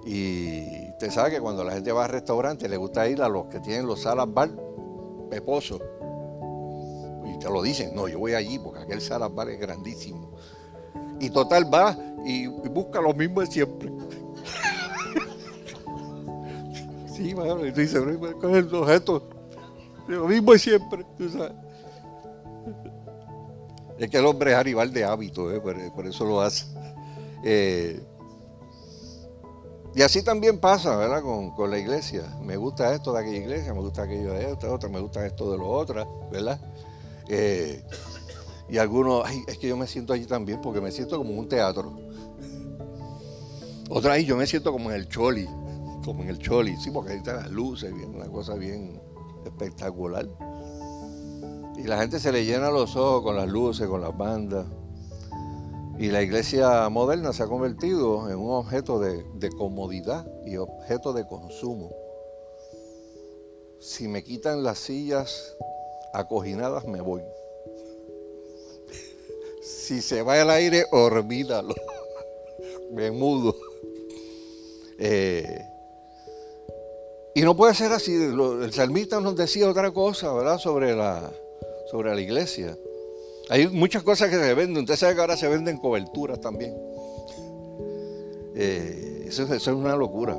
[0.05, 3.45] Y usted sabe que cuando la gente va al restaurante le gusta ir a los
[3.45, 4.51] que tienen los salad bar
[5.31, 5.79] Peposo.
[7.25, 10.33] Y te lo dicen, no, yo voy allí porque aquel Salazar es grandísimo.
[11.19, 13.89] Y total va y, busca lo mismo de siempre.
[17.15, 18.01] sí, mano, y tú dices,
[18.41, 19.29] con el objeto,
[20.07, 21.05] lo mismo de siempre,
[23.97, 25.61] Es que el hombre es animal de hábito, ¿eh?
[25.61, 26.65] por, eso lo hace.
[27.43, 28.03] Eh,
[29.93, 31.21] y así también pasa, ¿verdad?
[31.21, 32.23] Con, la iglesia.
[32.41, 35.51] Me gusta esto de aquella iglesia, me gusta aquello de esta, otra, me gusta esto
[35.51, 36.59] de lo otra, ¿verdad?
[37.27, 37.83] Eh,
[38.69, 41.49] y algunos, ay, es que yo me siento allí también porque me siento como un
[41.49, 41.93] teatro.
[43.89, 45.45] Otra, ay, yo me siento como en el choli.
[46.05, 49.01] como en el Choli, sí, porque ahí están las luces, bien, una cosa bien
[49.45, 50.27] espectacular.
[51.77, 54.65] Y la gente se le llena los ojos con las luces, con las bandas.
[56.01, 59.23] Y la iglesia moderna se ha convertido en un objeto de,
[59.55, 61.91] comodidad y objeto de consumo.
[63.79, 65.55] Si me quitan las sillas
[66.11, 67.21] acoginadas, me voy.
[69.61, 71.75] Si se va el aire, olvídalo.
[72.93, 73.55] Me mudo.
[74.97, 75.63] Eh,
[77.35, 78.11] y no puede ser así.
[78.11, 80.57] El salmista nos decía otra cosa, ¿verdad?
[80.57, 81.31] Sobre la,
[81.91, 82.75] sobre la iglesia.
[83.51, 84.83] Hay muchas cosas que se venden.
[84.83, 86.73] Usted sabe que ahora se venden coberturas también.
[88.55, 90.37] Eh, eso, es una locura.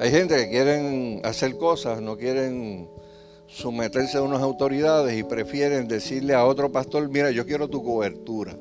[0.00, 2.88] Hay gente que quieren hacer cosas, no quieren
[3.46, 8.56] someterse a unas autoridades y prefieren decirle a otro pastor, mira, yo quiero tu cobertura.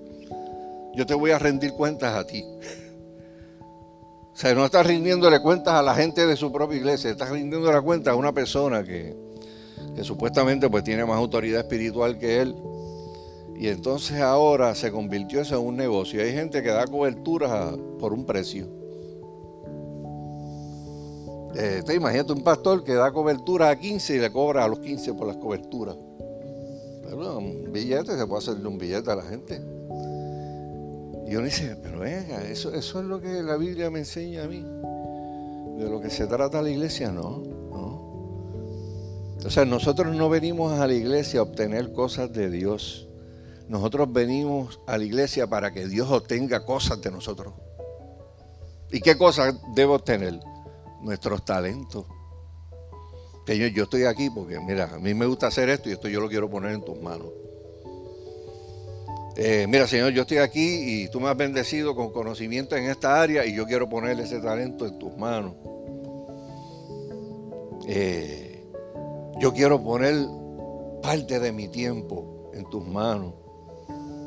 [0.93, 2.43] Yo te voy a rendir cuentas a ti.
[4.33, 7.79] O sea, no está rindiéndole cuentas a la gente de su propia iglesia, está rindiéndole
[7.79, 9.15] cuentas a una persona que,
[9.95, 12.53] que supuestamente pues tiene más autoridad espiritual que él
[13.61, 16.19] y entonces ahora se convirtió eso en un negocio.
[16.19, 18.67] Hay gente que da cobertura por un precio.
[21.53, 24.79] Eh, te imaginas un pastor que da cobertura a 15 y le cobra a los
[24.79, 25.95] 15 por las coberturas.
[27.03, 29.61] Pero un billete, se puede hacerle un billete a la gente.
[31.27, 34.47] Y uno dice, pero venga, eso, eso es lo que la Biblia me enseña a
[34.47, 34.65] mí.
[35.77, 39.37] De lo que se trata la iglesia, no, no.
[39.45, 43.07] O sea, nosotros no venimos a la iglesia a obtener cosas de Dios.
[43.71, 47.53] Nosotros venimos a la iglesia para que Dios obtenga cosas de nosotros.
[48.91, 50.41] ¿Y qué cosas debo tener?
[50.99, 52.05] Nuestros talentos.
[53.47, 56.19] Señor, yo estoy aquí porque, mira, a mí me gusta hacer esto y esto yo
[56.19, 57.29] lo quiero poner en tus manos.
[59.37, 63.21] Eh, mira, Señor, yo estoy aquí y tú me has bendecido con conocimiento en esta
[63.21, 65.53] área y yo quiero poner ese talento en tus manos.
[67.87, 68.65] Eh,
[69.39, 70.27] yo quiero poner
[71.01, 73.40] parte de mi tiempo en tus manos.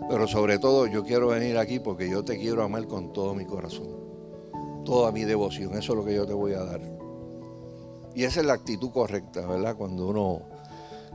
[0.09, 3.47] Pero sobre todo yo quiero venir aquí porque yo te quiero amar con todo mi
[3.47, 3.89] corazón.
[4.85, 6.81] Toda mi devoción, eso es lo que yo te voy a dar.
[8.15, 9.77] Y esa es la actitud correcta, ¿verdad?
[9.77, 10.43] Cuando uno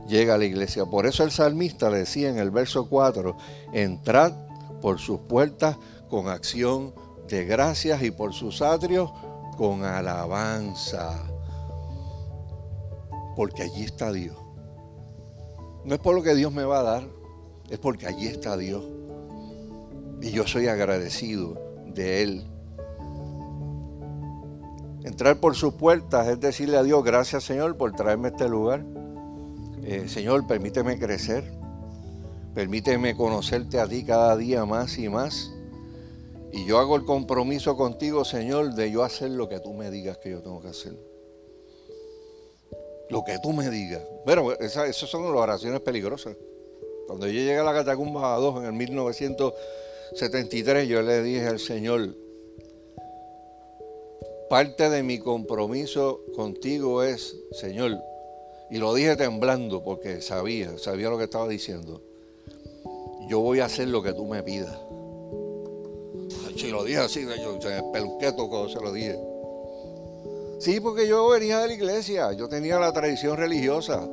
[0.08, 0.86] llega a la iglesia.
[0.86, 3.36] Por eso el salmista decía en el verso 4,
[3.72, 4.32] entrad
[4.80, 5.76] por sus puertas
[6.08, 6.94] con acción
[7.28, 9.10] de gracias y por sus atrios
[9.56, 11.22] con alabanza.
[13.36, 14.36] Porque allí está Dios.
[15.84, 17.19] No es por lo que Dios me va a dar,
[17.70, 18.84] es porque allí está Dios.
[20.20, 22.44] Y yo soy agradecido de Él.
[25.04, 28.84] Entrar por sus puertas es decirle a Dios, gracias Señor por traerme a este lugar.
[29.82, 31.50] Eh, Señor, permíteme crecer.
[32.54, 35.52] Permíteme conocerte a ti cada día más y más.
[36.52, 40.18] Y yo hago el compromiso contigo, Señor, de yo hacer lo que tú me digas
[40.18, 40.94] que yo tengo que hacer.
[43.08, 44.02] Lo que tú me digas.
[44.26, 46.36] Bueno, esas son las oraciones peligrosas.
[47.10, 52.14] Cuando yo llegué a la Catacumba 2 en el 1973, yo le dije al Señor,
[54.48, 57.98] parte de mi compromiso contigo es, Señor,
[58.70, 62.00] y lo dije temblando porque sabía, sabía lo que estaba diciendo,
[63.28, 64.78] yo voy a hacer lo que tú me pidas.
[66.56, 69.18] Si lo dije así, yo, se me peluqué cuando se lo dije.
[70.60, 74.08] Sí, porque yo venía de la iglesia, yo tenía la tradición religiosa.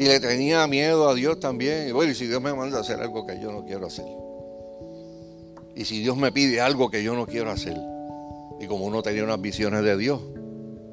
[0.00, 1.86] Y le tenía miedo a Dios también.
[1.86, 4.06] Y bueno, y si Dios me manda a hacer algo que yo no quiero hacer.
[5.76, 7.76] Y si Dios me pide algo que yo no quiero hacer.
[8.58, 10.18] Y como uno tenía unas visiones de Dios,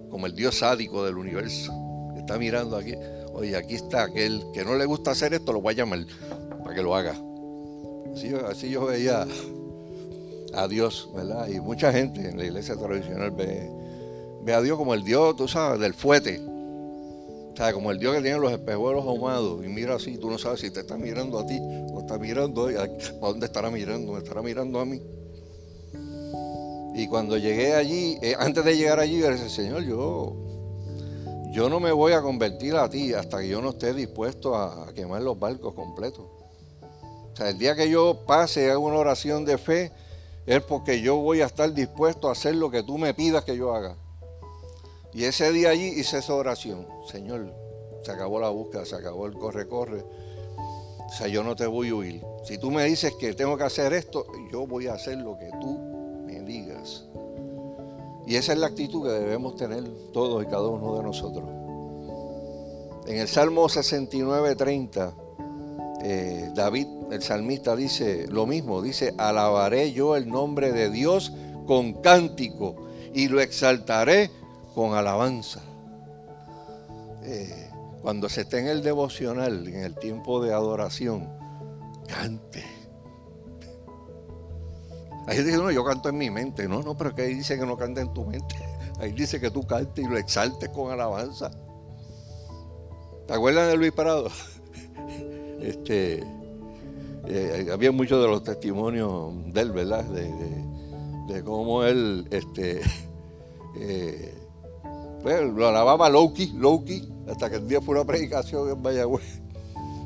[0.10, 1.72] como el Dios sádico del universo,
[2.18, 2.96] está mirando aquí,
[3.32, 6.06] oye, aquí está aquel que no le gusta hacer esto, lo voy a llamar
[6.66, 7.16] para que lo haga.
[8.50, 9.26] Así, yo veía
[10.54, 11.48] a Dios, ¿verdad?
[11.48, 13.72] Y mucha gente en la iglesia tradicional ve,
[14.44, 16.42] ve a Dios como el Dios, tú sabes, del fuete
[17.58, 20.38] o sea, como el Dios que tiene los espejuelos ahumados y mira así, tú no
[20.38, 22.88] sabes si te está mirando a ti o está mirando a,
[23.20, 25.02] dónde estará mirando, me estará mirando a mí.
[26.94, 30.36] Y cuando llegué allí, eh, antes de llegar allí, yo dije, Señor, yo,
[31.52, 34.94] yo no me voy a convertir a ti hasta que yo no esté dispuesto a,
[34.94, 36.26] quemar los barcos completos.
[36.84, 39.92] O sea, el día que yo pase a una oración de fe,
[40.46, 43.58] es porque yo voy a estar dispuesto a hacer lo que tú me pidas que
[43.58, 43.96] yo haga.
[45.18, 46.86] Y ese día allí hice esa oración.
[47.12, 47.52] Señor,
[48.04, 50.06] se acabó la búsqueda, se acabó el corre-corre.
[50.56, 52.24] O sea, yo no te voy a huir.
[52.44, 55.50] Si tú me dices que tengo que hacer esto, yo voy a hacer lo que
[55.60, 55.80] tú
[56.24, 57.06] me digas.
[58.28, 61.50] Y esa es la actitud que debemos tener todos y cada uno de nosotros.
[63.08, 65.16] En el Salmo 69, 30,
[66.04, 68.84] eh, David, el salmista, dice lo mismo.
[68.84, 71.34] Dice, alabaré yo el nombre de Dios
[71.66, 72.76] con cántico
[73.16, 74.30] y lo exaltaré
[74.78, 75.60] con alabanza.
[77.24, 77.72] Eh,
[78.04, 81.28] cuando se esté en el devocional, en el tiempo de adoración,
[82.08, 82.64] cante.
[85.26, 86.68] Ahí dice, no, yo canto en mi mente.
[86.68, 88.56] No, no, pero que ahí dice que no cante en tu mente.
[89.00, 91.50] Ahí dice que tú cantes y lo exaltes con alabanza.
[93.26, 94.30] ¿Te acuerdas de Luis Parado?
[95.60, 96.24] Este,
[97.26, 100.04] eh, había muchos de los testimonios de él, ¿verdad?
[100.06, 102.82] De, cómo él, este,
[103.80, 104.37] eh,
[105.22, 109.42] pues, lo alababa Loki, Loki, hasta que el día fue una predicación en Mayagüez.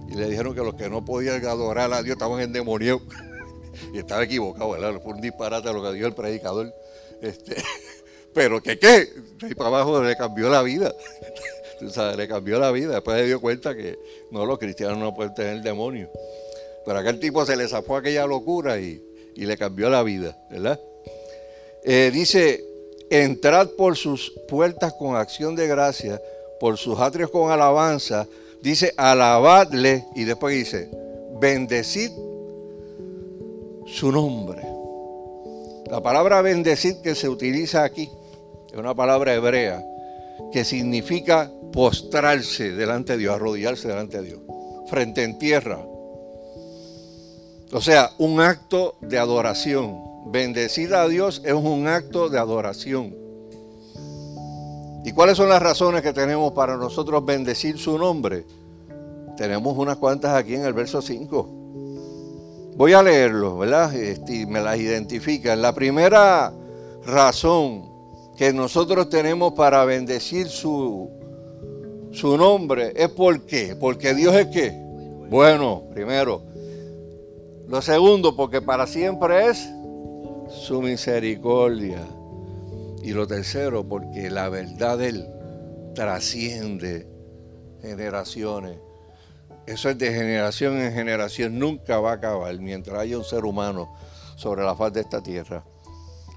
[0.10, 3.02] Y le dijeron que los que no podían adorar a Dios estaban endemoniados.
[3.94, 5.00] y estaba equivocado, ¿verdad?
[5.02, 6.74] Fue un disparate lo que dio el predicador.
[7.22, 7.56] Este,
[8.34, 9.10] pero que qué,
[9.42, 10.94] ahí para abajo le cambió la vida.
[12.18, 12.94] le cambió la vida.
[12.94, 13.98] Después se dio cuenta que
[14.32, 16.10] no, los cristianos no pueden tener demonio.
[16.86, 19.02] Pero aquel tipo se le zafó aquella locura y,
[19.36, 20.80] le cambió la vida, ¿verdad?
[21.84, 22.64] Eh, dice,
[23.12, 26.22] entrad por sus puertas con acción de gracia,
[26.60, 28.26] por sus atrios con alabanza.
[28.62, 30.90] Dice, alabadle y después dice,
[31.40, 32.12] bendecid
[33.86, 34.62] su nombre.
[35.90, 38.10] La palabra bendecid que se utiliza aquí
[38.72, 39.86] es una palabra hebrea
[40.54, 44.40] que significa postrarse delante de Dios, arrodillarse delante de Dios,
[44.90, 45.86] frente en tierra.
[47.74, 50.11] O sea, un acto de adoración.
[50.26, 53.16] Bendecir a Dios es un acto de adoración.
[55.04, 58.46] ¿Y cuáles son las razones que tenemos para nosotros bendecir su nombre?
[59.36, 61.50] Tenemos unas cuantas aquí en el verso 5.
[62.76, 63.94] Voy a leerlo, ¿verdad?
[63.96, 65.62] Este, me las identifican.
[65.62, 66.54] La primera
[67.06, 67.90] razón
[68.38, 71.10] que nosotros tenemos para bendecir su,
[72.12, 73.76] su nombre es por qué.
[73.76, 74.72] Porque Dios es qué.
[75.30, 76.44] Bueno, primero.
[77.68, 79.70] Lo segundo, porque para siempre es
[80.52, 82.06] su misericordia.
[83.04, 85.28] Y lo tercero, porque la verdad de Él
[85.96, 87.08] trasciende
[87.82, 88.78] generaciones.
[89.66, 93.96] Eso es de generación en generación, nunca va a acabar mientras haya un ser humano
[94.36, 95.64] sobre la faz de esta tierra.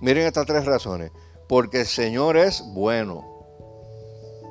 [0.00, 1.10] Miren estas tres razones.
[1.48, 3.24] Porque el Señor es bueno.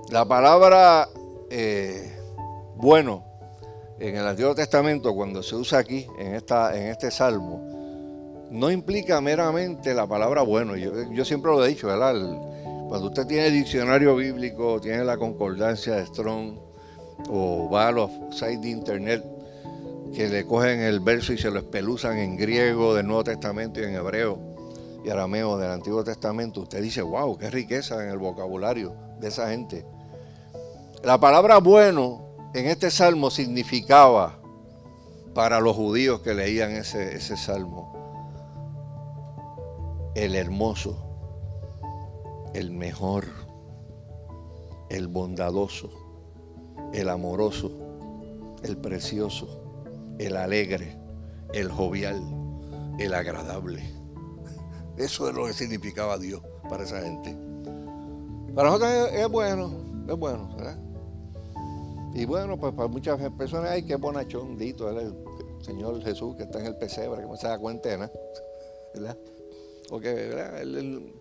[0.09, 1.09] La palabra
[1.49, 2.15] eh,
[2.75, 3.25] bueno
[3.99, 7.82] en el Antiguo Testamento, cuando se usa aquí, en, esta, en este salmo,
[8.53, 10.75] no implica meramente la palabra bueno.
[10.75, 12.13] Yo, siempre lo he dicho, ¿verdad?
[12.87, 16.59] Cuando usted tiene el diccionario bíblico, tiene la concordancia de Strong,
[17.29, 19.25] o va a los sites de internet
[20.13, 23.85] que le cogen el verso y se lo espeluzan en griego del Nuevo Testamento y
[23.85, 24.37] en hebreo
[25.03, 29.49] y arameo del Antiguo Testamento, usted dice, wow, qué riqueza en el vocabulario de esa
[29.49, 29.83] gente.
[31.03, 34.39] La palabra bueno en este salmo significaba
[35.33, 38.02] para los judíos que leían ese salmo
[40.15, 40.97] el hermoso,
[42.53, 43.25] el mejor,
[44.89, 46.03] el bondadoso
[46.93, 47.71] el amoroso,
[48.63, 49.47] el precioso,
[50.19, 50.95] el alegre,
[51.53, 52.21] el jovial,
[52.99, 53.83] el agradable.
[54.95, 57.35] Eso es lo que significaba Dios para esa gente.
[58.53, 59.71] Para nosotros es, bueno,
[60.07, 60.77] es bueno, ¿verdad?
[62.13, 65.15] Y bueno, pues para muchas personas hay que bonachón, dito, el
[65.61, 68.11] Señor Jesús que está en el pesebre, que no se da cuarentena,
[68.93, 69.17] ¿verdad?
[69.89, 70.11] Porque.
[70.61, 71.13] Él,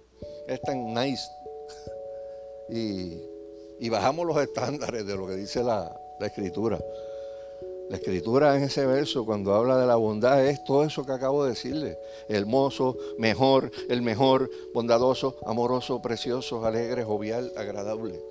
[0.47, 1.23] es tan nice.
[2.69, 3.33] Y
[3.83, 6.79] y bajamos los estándares de lo que dice la, escritura.
[7.91, 11.43] La escritura en ese verso, cuando habla de la bondad, es todo eso que acabo
[11.43, 11.99] de decirle.
[12.29, 18.23] Hermoso, mejor, el mejor, bondadoso, amoroso, precioso, alegre, jovial, agradable.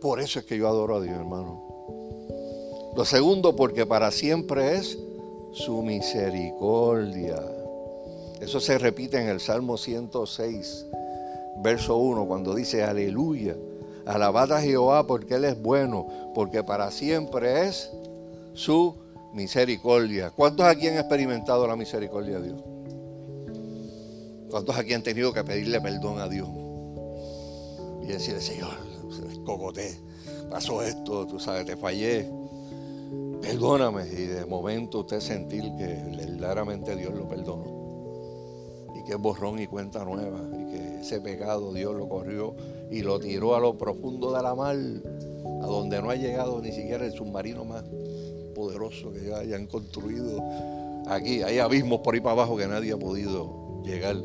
[0.00, 2.92] Por eso es que yo adoro a Dios, hermano.
[2.96, 4.96] Lo segundo, porque para siempre es
[5.52, 7.42] su misericordia.
[8.44, 10.86] Eso se repite en el Salmo 106,
[11.62, 13.56] verso 1, cuando dice, aleluya
[14.06, 17.90] Alabad a Jehová porque Él es bueno, porque para siempre es
[18.52, 18.94] su
[19.32, 20.30] misericordia.
[20.30, 22.62] ¿Cuántos aquí han experimentado la misericordia de Dios?
[24.50, 26.48] ¿Cuántos aquí han tenido que pedirle perdón a Dios?
[28.02, 28.74] Y decirle, Señor,
[29.46, 29.96] cogoté,
[30.50, 32.30] pasó esto, tú sabes, te fallé.
[33.40, 34.06] Perdóname.
[34.06, 37.83] Y de momento usted sentir que verdaderamente Dios lo perdonó.
[39.06, 40.40] Que es borrón y cuenta nueva.
[40.52, 42.54] Y que ese pecado Dios lo corrió
[42.90, 46.72] y lo tiró a lo profundo de la mar, a donde no ha llegado ni
[46.72, 47.84] siquiera el submarino más
[48.54, 50.42] poderoso que hayan construido
[51.06, 51.42] aquí.
[51.42, 54.16] Hay abismos por ahí para abajo que nadie ha podido llegar.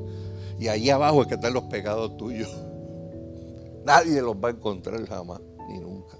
[0.59, 2.49] Y ahí abajo es que están los pecados tuyos.
[3.85, 6.17] Nadie los va a encontrar jamás, ni nunca.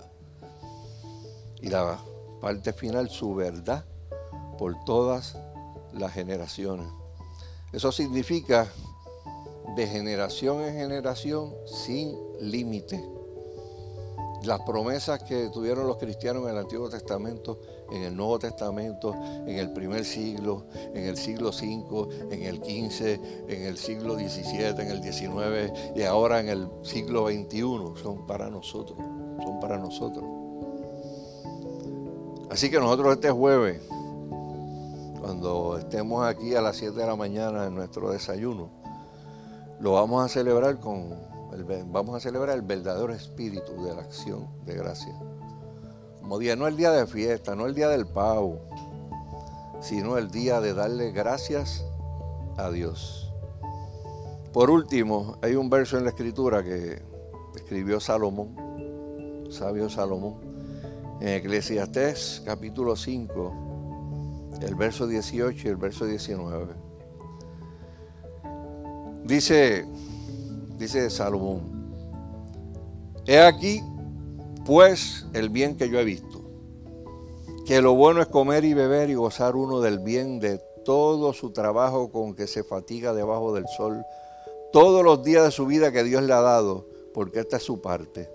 [1.61, 1.99] Y la
[2.39, 3.83] parte final, su verdad
[4.57, 5.37] por todas
[5.93, 6.87] las generaciones.
[7.71, 8.67] Eso significa
[9.75, 13.03] de generación en generación sin límite.
[14.43, 17.59] Las promesas que tuvieron los cristianos en el Antiguo Testamento,
[17.91, 19.13] en el Nuevo Testamento,
[19.45, 24.69] en el primer siglo, en el siglo V, en el XV, en el siglo XVII,
[24.69, 28.97] en el XIX y ahora en el siglo XXI, son para nosotros,
[29.43, 30.25] son para nosotros.
[32.49, 33.81] Así que nosotros este jueves,
[35.29, 38.71] cuando estemos aquí a las 7 de la mañana en nuestro desayuno,
[39.79, 41.13] lo vamos a celebrar con
[41.91, 45.13] vamos a celebrar el verdadero espíritu de la acción de gracia.
[46.19, 48.59] Como día, no el día de fiesta, no el día del pavo,
[49.81, 51.85] sino el día de darle gracias
[52.57, 53.31] a Dios.
[54.51, 57.03] Por último, hay un verso en la escritura que
[57.55, 58.55] escribió Salomón,
[59.51, 60.39] sabio Salomón,
[61.21, 63.68] en Eclesiastés capítulo 5,
[64.61, 66.73] el verso 18 y el verso 19.
[69.23, 69.85] Dice,
[70.77, 71.61] dice Salomón,
[73.25, 73.81] he aquí
[74.65, 76.41] pues el bien que yo he visto,
[77.65, 81.51] que lo bueno es comer y beber y gozar uno del bien de todo su
[81.51, 84.03] trabajo con que se fatiga debajo del sol,
[84.71, 87.81] todos los días de su vida que Dios le ha dado, porque esta es su
[87.81, 88.29] parte.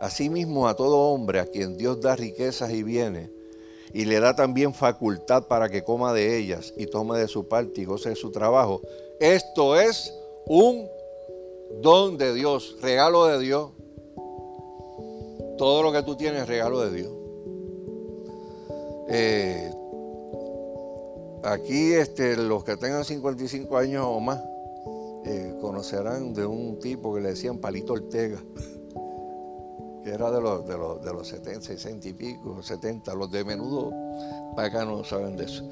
[0.00, 3.30] Asimismo a todo hombre a quien Dios da riquezas y bienes,
[3.92, 7.80] y le da también facultad para que coma de ellas y tome de su parte
[7.80, 8.80] y goce de su trabajo.
[9.18, 10.14] Esto es
[10.46, 10.88] un
[11.80, 13.70] don de Dios, regalo de Dios.
[15.58, 17.12] Todo lo que tú tienes es regalo de Dios.
[19.12, 19.72] Eh,
[21.42, 24.40] aquí este, los que tengan 55 años o más
[25.24, 28.42] eh, conocerán de un tipo que le decían Palito Ortega,
[30.10, 33.14] era de los, de los, de los 70, 60 y pico, 70.
[33.14, 33.92] Los de menudo
[34.54, 35.64] para acá no saben de eso.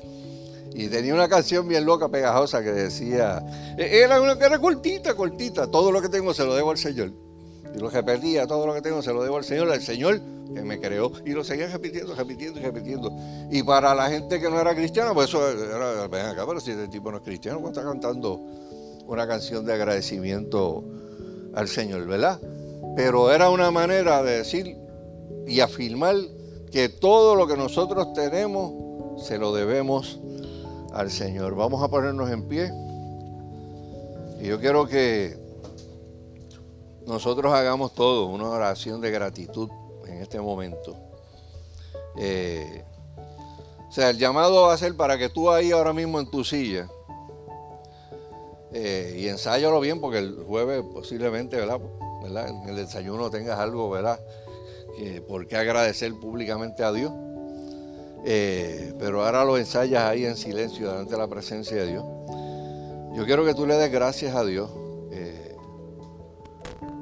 [0.74, 3.42] Y tenía una canción bien loca, pegajosa, que decía,
[3.76, 6.78] e-, era una que era cortita, cortita, todo lo que tengo se lo debo al
[6.78, 7.12] Señor.
[7.74, 10.20] Y lo repetía, todo lo que tengo se lo debo al Señor, al Señor
[10.54, 11.12] que me creó.
[11.24, 13.10] Y lo seguía repitiendo, repitiendo y repitiendo.
[13.50, 16.70] Y para la gente que no era cristiana, pues eso era, ven acá, pero si
[16.70, 18.40] este tipo no es cristiano, pues está cantando
[19.06, 20.84] una canción de agradecimiento
[21.54, 22.40] al Señor, ¿verdad?
[22.98, 24.76] Pero era una manera de decir
[25.46, 26.16] y afirmar
[26.72, 30.18] que todo lo que nosotros tenemos se lo debemos
[30.92, 31.54] al Señor.
[31.54, 32.72] Vamos a ponernos en pie.
[34.40, 35.38] Y yo quiero que
[37.06, 39.70] nosotros hagamos todo una oración de gratitud
[40.08, 40.96] en este momento.
[42.16, 42.82] Eh,
[43.88, 46.42] o sea, el llamado va a ser para que tú ahí ahora mismo en tu
[46.42, 46.88] silla
[48.72, 51.78] eh, y ensáyalo bien porque el jueves posiblemente, ¿verdad?
[52.24, 54.20] En el desayuno tengas algo, ¿verdad?
[54.96, 57.12] Que, por qué agradecer públicamente a Dios.
[58.24, 62.04] Eh, pero ahora lo ensayas ahí en silencio delante de la presencia de Dios.
[63.14, 64.70] Yo quiero que tú le des gracias a Dios
[65.12, 65.56] eh,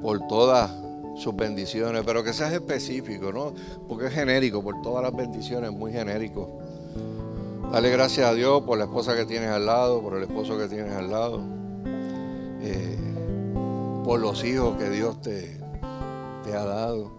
[0.01, 0.71] por todas
[1.17, 3.53] sus bendiciones, pero que seas específico, ¿no?
[3.87, 6.59] Porque es genérico, por todas las bendiciones, muy genérico.
[7.71, 10.67] Dale gracias a Dios por la esposa que tienes al lado, por el esposo que
[10.67, 11.41] tienes al lado,
[12.61, 13.06] eh,
[14.07, 15.59] por los hijos que Dios te,
[16.43, 17.17] te ha dado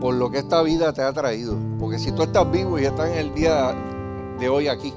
[0.00, 1.56] por lo que esta vida te ha traído.
[1.78, 3.74] Porque si tú estás vivo y estás en el día
[4.38, 4.94] de hoy aquí,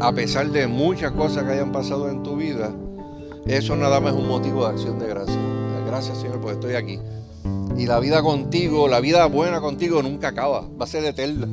[0.00, 2.72] a pesar de muchas cosas que hayan pasado en tu vida,
[3.44, 5.36] eso nada más es un motivo de acción de gracia.
[5.86, 7.00] Gracias Señor, porque estoy aquí.
[7.76, 11.48] Y la vida contigo, la vida buena contigo nunca acaba, va a ser eterna.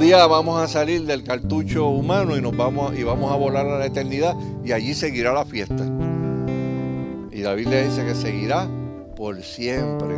[0.00, 3.78] Día vamos a salir del cartucho humano y nos vamos y vamos a volar a
[3.78, 4.34] la eternidad
[4.64, 5.84] y allí seguirá la fiesta.
[7.30, 8.66] Y la Biblia dice que seguirá
[9.14, 10.16] por siempre,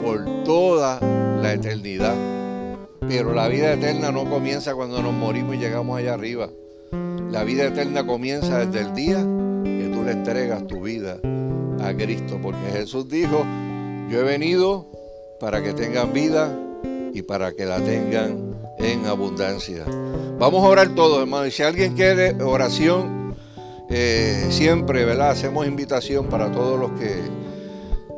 [0.00, 1.00] por toda
[1.42, 2.14] la eternidad.
[3.08, 6.48] Pero la vida eterna no comienza cuando nos morimos y llegamos allá arriba.
[7.28, 11.18] La vida eterna comienza desde el día que tú le entregas tu vida
[11.82, 12.38] a Cristo.
[12.40, 13.44] Porque Jesús dijo,
[14.08, 14.86] yo he venido
[15.40, 16.56] para que tengan vida
[17.12, 18.45] y para que la tengan
[18.78, 19.84] en abundancia.
[20.38, 21.46] Vamos a orar todos, hermano.
[21.46, 23.34] Y si alguien quiere oración,
[23.88, 25.30] eh, siempre, ¿verdad?
[25.30, 27.22] Hacemos invitación para todos los que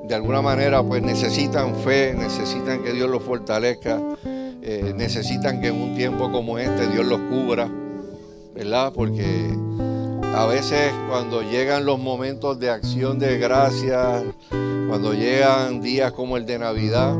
[0.08, 5.80] de alguna manera pues necesitan fe, necesitan que Dios los fortalezca, eh, necesitan que en
[5.80, 7.70] un tiempo como este Dios los cubra,
[8.54, 8.92] ¿verdad?
[8.94, 9.54] Porque
[10.34, 14.22] a veces cuando llegan los momentos de acción de gracia,
[14.88, 17.14] cuando llegan días como el de Navidad,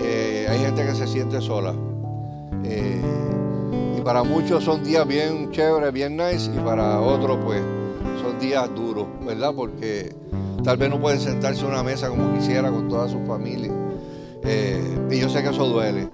[0.00, 1.74] eh, hay gente que se siente sola.
[2.68, 3.00] Eh,
[3.98, 7.62] y para muchos son días bien chéveres, bien nice, y para otros pues
[8.20, 9.52] son días duros, ¿verdad?
[9.54, 10.14] Porque
[10.66, 13.70] Tal vez no pueden sentarse a una mesa como quisiera con toda su familia.
[14.42, 16.08] Eh, y yo sé que eso duele.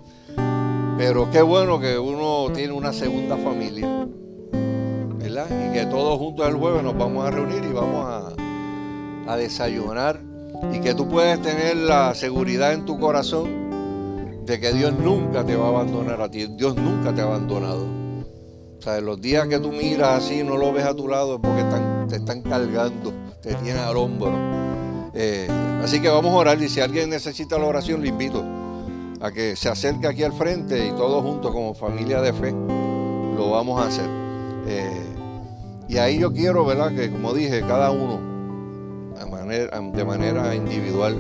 [0.99, 4.07] Pero qué bueno que uno tiene una segunda familia.
[5.19, 5.47] ¿verdad?
[5.49, 10.21] Y que todos juntos el jueves nos vamos a reunir y vamos a, a desayunar.
[10.71, 13.62] Y que tú puedes tener la seguridad en tu corazón
[14.45, 16.47] de que Dios nunca te va a abandonar a ti.
[16.47, 17.87] Dios nunca te ha abandonado.
[18.79, 21.41] O sea, los días que tú miras así no lo ves a tu lado es
[21.41, 21.65] porque
[22.09, 24.33] te están cargando, te tienen al hombro.
[25.15, 25.47] Eh,
[25.83, 28.45] así que vamos a orar y si alguien necesita la oración, le invito
[29.21, 33.51] a que se acerque aquí al frente y todos juntos como familia de fe lo
[33.51, 34.09] vamos a hacer.
[34.67, 35.07] Eh,
[35.89, 36.93] y ahí yo quiero, ¿verdad?
[36.93, 38.33] Que como dije, cada uno
[39.93, 41.17] de manera individual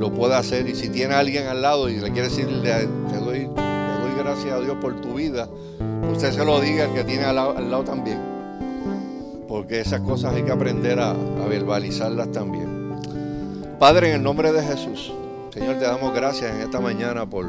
[0.00, 0.68] lo pueda hacer.
[0.68, 4.60] Y si tiene alguien al lado y le quiere decir, te doy, doy gracias a
[4.60, 5.48] Dios por tu vida,
[6.10, 8.18] usted se lo diga el que tiene al lado, también.
[9.46, 12.96] Porque esas cosas hay que aprender a, a verbalizarlas también.
[13.78, 15.12] Padre, en el nombre de Jesús,
[15.52, 17.46] Señor, te damos gracias en esta mañana por,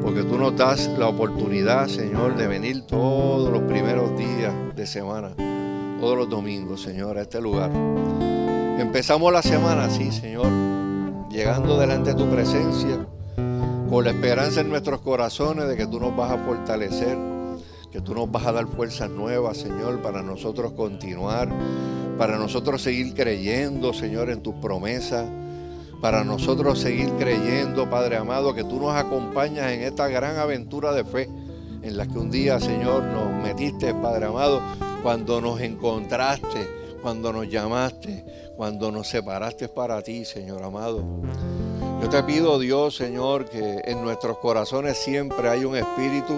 [0.00, 5.30] porque tú nos das la oportunidad, Señor, de venir todos los primeros días de semana,
[6.00, 7.70] todos los domingos, Señor, a este lugar.
[8.78, 10.46] Empezamos la semana así, Señor,
[11.30, 13.06] llegando delante de tu presencia,
[13.88, 17.16] con la esperanza en nuestros corazones de que tú nos vas a fortalecer,
[17.90, 21.48] que tú nos vas a dar fuerzas nuevas, Señor, para nosotros continuar
[22.18, 25.24] para nosotros seguir creyendo, Señor, en tus promesas,
[26.00, 31.04] para nosotros seguir creyendo, Padre amado, que tú nos acompañas en esta gran aventura de
[31.04, 31.28] fe
[31.82, 34.60] en la que un día, Señor, nos metiste, Padre amado,
[35.04, 36.66] cuando nos encontraste,
[37.08, 38.22] cuando nos llamaste,
[38.54, 41.02] cuando nos separaste para ti, Señor amado.
[42.02, 46.34] Yo te pido, Dios, Señor, que en nuestros corazones siempre hay un espíritu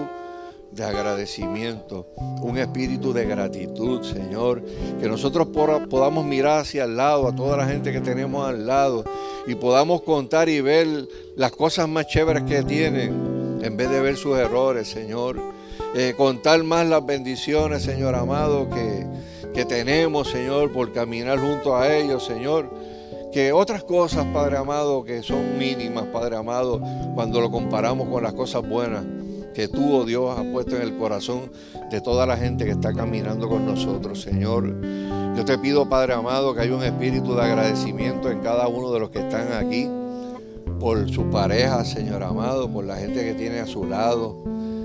[0.71, 2.07] de agradecimiento,
[2.41, 4.63] un espíritu de gratitud, Señor.
[5.01, 9.03] Que nosotros podamos mirar hacia el lado, a toda la gente que tenemos al lado,
[9.47, 10.87] y podamos contar y ver
[11.35, 15.37] las cosas más chéveres que tienen, en vez de ver sus errores, Señor.
[15.95, 19.05] Eh, contar más las bendiciones, Señor amado, que,
[19.53, 22.69] que tenemos, Señor, por caminar junto a ellos, Señor
[23.31, 26.81] que otras cosas, Padre amado, que son mínimas, Padre amado,
[27.15, 29.05] cuando lo comparamos con las cosas buenas
[29.53, 31.51] que tú, oh Dios, has puesto en el corazón
[31.89, 34.73] de toda la gente que está caminando con nosotros, Señor.
[35.35, 38.99] Yo te pido, Padre amado, que haya un espíritu de agradecimiento en cada uno de
[38.99, 39.89] los que están aquí,
[40.79, 44.43] por su pareja, Señor amado, por la gente que tiene a su lado,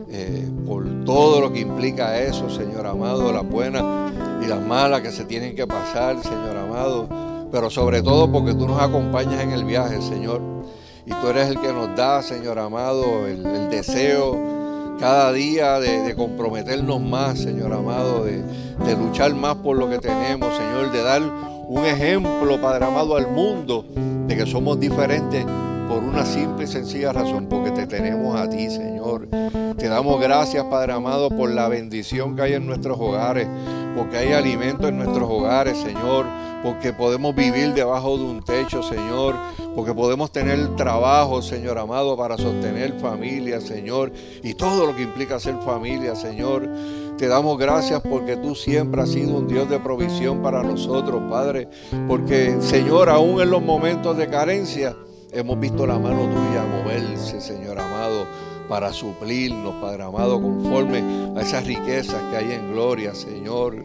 [0.09, 3.83] eh, por todo lo que implica eso, Señor amado, las buenas
[4.43, 7.09] y las malas que se tienen que pasar, Señor amado,
[7.51, 10.41] pero sobre todo porque tú nos acompañas en el viaje, Señor.
[11.05, 14.57] Y tú eres el que nos da, Señor amado, el deseo
[14.99, 20.55] cada día de, comprometernos más, Señor amado, de, de, luchar más por lo que tenemos,
[20.57, 21.23] Señor, de dar
[21.69, 23.85] un ejemplo, Padre amado, al mundo
[24.27, 25.45] de que somos diferentes
[26.07, 29.29] una simple y sencilla razón, porque te tenemos a ti, Señor.
[29.77, 33.49] Te damos gracias, Padre amado, por la bendición que hay en nuestros hogares,
[33.97, 36.27] porque hay alimento en nuestros hogares, Señor,
[36.63, 39.35] porque podemos vivir debajo de un techo, Señor,
[39.75, 45.39] porque podemos tener trabajo, Señor amado, para sostener familia, Señor, y todo lo que implica
[45.39, 46.69] ser familia, Señor.
[47.19, 51.69] Te damos gracias porque tú siempre has sido un Dios de provisión para nosotros, Padre,
[52.09, 54.97] porque, Señor, aún en los momentos de carencia,
[55.37, 58.27] hemos visto la mano tuya moverse, Señor amado
[58.69, 61.03] para suplirnos, Padre amado, conforme
[61.37, 63.85] a esas riquezas que hay en gloria, Señor.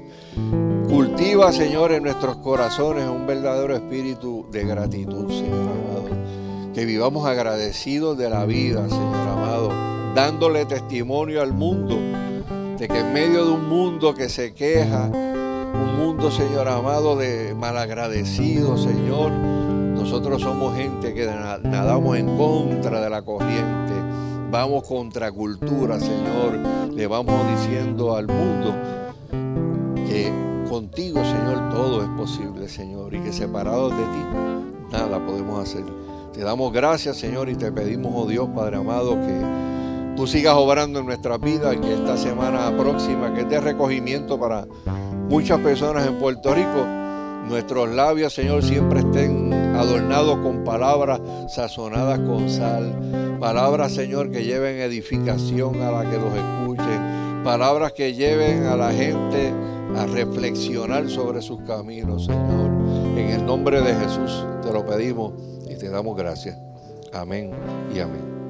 [0.89, 6.09] Cultiva, Señor, en nuestros corazones un verdadero espíritu de gratitud, Señor amado.
[6.73, 9.69] Que vivamos agradecidos de la vida, Señor amado,
[10.15, 11.97] dándole testimonio al mundo
[12.77, 17.53] de que en medio de un mundo que se queja, un mundo, Señor amado, de
[17.53, 19.31] malagradecidos, Señor,
[20.01, 24.01] nosotros somos gente que nadamos en contra de la corriente
[24.51, 26.59] vamos contra cultura, Señor.
[26.93, 28.75] Le vamos diciendo al mundo
[30.07, 30.31] que
[30.69, 34.25] contigo, Señor, todo es posible, Señor, y que separados de ti,
[34.91, 35.83] nada podemos hacer.
[36.33, 40.99] Te damos gracias, Señor, y te pedimos, oh Dios, Padre amado, que tú sigas obrando
[40.99, 44.67] en nuestra vida, que esta semana próxima, que es de recogimiento para
[45.29, 46.85] muchas personas en Puerto Rico,
[47.47, 53.37] nuestros labios, Señor, siempre estén adornados con palabras sazonadas con sal.
[53.39, 56.99] Palabras, Señor, que lleven edificación a la que los escuche.
[57.43, 59.51] Palabras que lleven a la gente
[59.97, 62.71] a reflexionar sobre sus caminos, Señor.
[63.17, 65.33] En el nombre de Jesús te lo pedimos
[65.67, 66.57] y te damos gracias.
[67.11, 67.51] Amén
[67.93, 68.40] y amén.